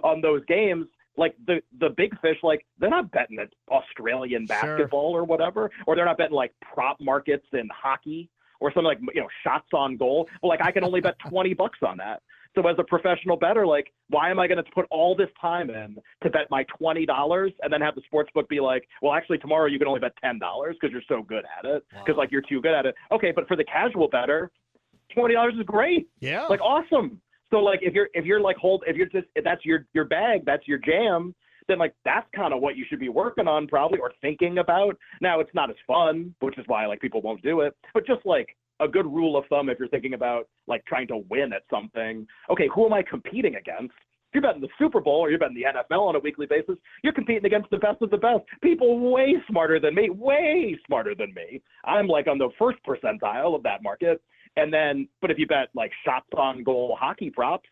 on 0.03 0.21
those 0.21 0.45
games 0.47 0.87
like 1.17 1.35
the 1.47 1.61
the 1.81 1.91
big 1.97 2.19
fish 2.21 2.37
like 2.43 2.65
they're 2.79 2.91
not 2.91 3.11
betting 3.11 3.39
at 3.39 3.49
Australian 3.71 4.47
basketball 4.47 5.13
sure. 5.13 5.21
or 5.21 5.25
whatever 5.25 5.71
or 5.87 5.97
they're 5.97 6.05
not 6.05 6.17
betting 6.17 6.35
like 6.35 6.55
prop 6.63 6.97
markets 7.01 7.47
in 7.53 7.69
hockey 7.73 8.31
or 8.61 8.71
something 8.71 8.85
like 8.85 8.99
you 9.15 9.21
know 9.21 9.29
shots 9.45 9.69
on 9.73 9.97
goal. 9.97 10.29
Well, 10.43 10.51
like 10.51 10.63
I 10.63 10.71
can 10.71 10.85
only 10.85 11.01
bet 11.01 11.17
twenty 11.29 11.55
bucks 11.55 11.79
on 11.87 11.97
that. 11.99 12.23
So 12.55 12.67
as 12.67 12.77
a 12.79 12.85
professional 12.85 13.37
better, 13.37 13.67
like 13.67 13.93
why 14.09 14.31
am 14.31 14.39
I 14.39 14.47
going 14.47 14.63
to 14.63 14.71
put 14.75 14.87
all 14.91 15.15
this 15.15 15.29
time 15.41 15.71
in 15.71 15.97
to 16.23 16.31
bet 16.31 16.51
my 16.51 16.65
twenty 16.77 17.07
dollars 17.07 17.53
and 17.63 17.73
then 17.73 17.81
have 17.81 17.95
the 17.95 18.03
sports 18.07 18.31
book 18.35 18.49
be 18.49 18.61
like, 18.61 18.87
well, 19.03 19.13
actually 19.13 19.39
tomorrow 19.39 19.67
you 19.67 19.79
can 19.79 19.87
only 19.87 20.01
bet 20.01 20.13
ten 20.23 20.39
dollars 20.39 20.77
because 20.81 20.93
you're 20.93 21.03
so 21.09 21.23
good 21.23 21.45
at 21.59 21.65
it 21.65 21.85
because 21.91 22.17
wow. 22.17 22.23
like 22.23 22.33
you're 22.33 22.43
too 22.43 22.61
good 22.61 22.75
at 22.75 22.87
it. 22.87 22.95
Okay, 23.13 23.33
but 23.33 23.47
for 23.47 23.57
the 23.57 23.65
casual 23.65 24.09
better, 24.09 24.51
twenty 25.15 25.35
dollars 25.35 25.55
is 25.59 25.65
great. 25.65 26.09
Yeah, 26.21 26.47
like 26.47 26.61
awesome. 26.61 27.21
So 27.51 27.59
like 27.59 27.81
if 27.83 27.95
you're 27.95 28.09
if 28.15 28.25
you're 28.25 28.41
like 28.41 28.57
hold 28.57 28.85
if 28.87 28.97
you're 28.97 29.07
just 29.07 29.27
if 29.35 29.45
that's 29.45 29.65
your 29.65 29.87
your 29.95 30.05
bag 30.05 30.45
that's 30.45 30.67
your 30.67 30.79
jam 30.79 31.35
then 31.69 31.79
like 31.79 31.95
that's 32.05 32.27
kind 32.35 32.53
of 32.53 32.61
what 32.61 32.77
you 32.77 32.85
should 32.89 33.01
be 33.01 33.09
working 33.09 33.47
on 33.47 33.67
probably 33.67 33.99
or 33.99 34.13
thinking 34.21 34.59
about. 34.59 34.97
Now 35.21 35.41
it's 35.41 35.55
not 35.55 35.71
as 35.71 35.77
fun, 35.87 36.35
which 36.41 36.59
is 36.59 36.65
why 36.67 36.87
like 36.87 37.01
people 37.01 37.23
won't 37.23 37.43
do 37.43 37.61
it. 37.61 37.77
But 37.95 38.07
just 38.07 38.25
like 38.25 38.57
a 38.81 38.89
good 38.89 39.07
rule 39.07 39.37
of 39.37 39.45
thumb 39.47 39.69
if 39.69 39.79
you're 39.79 39.89
thinking 39.89 40.15
about 40.15 40.49
like 40.67 40.85
trying 40.87 41.09
to 41.09 41.25
win 41.31 41.53
at 41.53 41.63
something. 41.71 42.27
Okay, 42.51 42.69
who 42.75 42.87
am 42.87 42.93
I 42.93 43.03
competing 43.03 43.57
against? 43.57 43.95
If 44.31 44.35
you're 44.35 44.43
betting 44.43 44.61
the 44.61 44.69
Super 44.79 45.01
Bowl 45.01 45.21
or 45.21 45.31
you're 45.31 45.39
betting 45.39 45.57
the 45.57 45.65
NFL 45.65 46.01
on 46.01 46.17
a 46.17 46.19
weekly 46.19 46.45
basis, 46.45 46.77
you're 47.03 47.15
competing 47.15 47.47
against 47.47 47.71
the 47.71 47.79
best 47.79 48.03
of 48.03 48.11
the 48.11 48.19
best. 48.19 48.45
People 48.63 49.11
way 49.11 49.35
smarter 49.49 49.81
than 49.81 49.95
me, 49.95 50.11
way 50.11 50.79
smarter 50.87 51.15
than 51.15 51.33
me. 51.33 51.63
I'm 51.85 52.07
like 52.07 52.27
on 52.27 52.37
the 52.37 52.51
first 52.59 52.79
percentile 52.87 53.55
of 53.55 53.63
that 53.63 53.83
market. 53.83 54.21
And 54.57 54.73
then, 54.73 55.09
but 55.23 55.31
if 55.31 55.39
you 55.39 55.47
bet 55.47 55.69
like 55.75 55.93
shots 56.05 56.29
on 56.37 56.63
goal 56.63 56.97
hockey 57.01 57.31
props, 57.31 57.69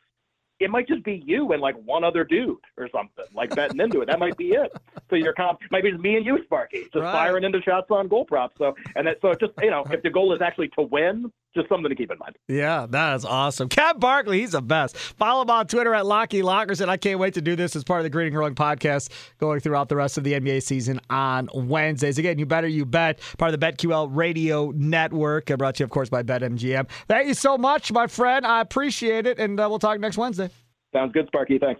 it 0.58 0.70
might 0.70 0.88
just 0.88 1.04
be 1.04 1.22
you 1.24 1.52
and 1.52 1.60
like 1.60 1.74
one 1.84 2.04
other 2.04 2.24
dude 2.24 2.56
or 2.76 2.88
something, 2.90 3.24
like 3.34 3.54
betting 3.54 3.80
into 3.80 4.00
it. 4.00 4.06
That 4.06 4.18
might 4.18 4.36
be 4.36 4.48
it. 4.48 4.72
So 5.10 5.16
your 5.16 5.32
comp 5.32 5.60
might 5.70 5.82
be 5.82 5.90
just 5.90 6.02
me 6.02 6.16
and 6.16 6.24
you, 6.24 6.42
Sparky, 6.44 6.84
just 6.84 6.96
right. 6.96 7.12
firing 7.12 7.44
into 7.44 7.60
shots 7.62 7.88
on 7.90 8.08
goal 8.08 8.24
props. 8.24 8.56
So 8.58 8.74
and 8.94 9.06
that, 9.06 9.18
so 9.20 9.34
just 9.34 9.52
you 9.60 9.70
know, 9.70 9.84
if 9.90 10.02
the 10.02 10.10
goal 10.10 10.32
is 10.32 10.40
actually 10.40 10.68
to 10.68 10.82
win, 10.82 11.30
just 11.56 11.68
something 11.68 11.88
to 11.88 11.94
keep 11.96 12.10
in 12.12 12.18
mind. 12.18 12.36
Yeah, 12.48 12.86
that 12.90 13.16
is 13.16 13.24
awesome. 13.24 13.68
Ken 13.68 13.98
Barkley, 13.98 14.40
he's 14.40 14.52
the 14.52 14.62
best. 14.62 14.96
Follow 14.96 15.42
him 15.42 15.50
on 15.50 15.66
Twitter 15.66 15.94
at 15.94 16.06
Lockie 16.06 16.42
Lockers, 16.42 16.80
and 16.80 16.90
I 16.90 16.96
can't 16.96 17.18
wait 17.18 17.34
to 17.34 17.40
do 17.40 17.56
this 17.56 17.74
as 17.74 17.82
part 17.82 18.00
of 18.00 18.04
the 18.04 18.10
Green 18.10 18.28
and 18.28 18.36
Growing 18.36 18.54
podcast 18.54 19.10
going 19.38 19.60
throughout 19.60 19.88
the 19.88 19.96
rest 19.96 20.18
of 20.18 20.24
the 20.24 20.34
NBA 20.34 20.62
season 20.62 21.00
on 21.10 21.48
Wednesdays. 21.54 22.18
Again, 22.18 22.38
you 22.38 22.46
better 22.46 22.68
you 22.68 22.84
bet, 22.86 23.20
part 23.38 23.52
of 23.52 23.58
the 23.58 23.66
BetQL 23.66 24.08
Radio 24.12 24.70
Network, 24.76 25.46
brought 25.58 25.76
to 25.76 25.80
you, 25.80 25.84
of 25.84 25.90
course, 25.90 26.08
by 26.08 26.22
BetMGM. 26.22 26.88
Thank 27.08 27.28
you 27.28 27.34
so 27.34 27.58
much, 27.58 27.90
my 27.90 28.06
friend. 28.06 28.46
I 28.46 28.60
appreciate 28.60 29.26
it, 29.26 29.38
and 29.38 29.58
uh, 29.58 29.66
we'll 29.68 29.78
talk 29.78 29.98
next 29.98 30.16
Wednesday. 30.18 30.50
Sounds 30.92 31.12
good, 31.12 31.26
Sparky. 31.26 31.58
Thanks. 31.58 31.74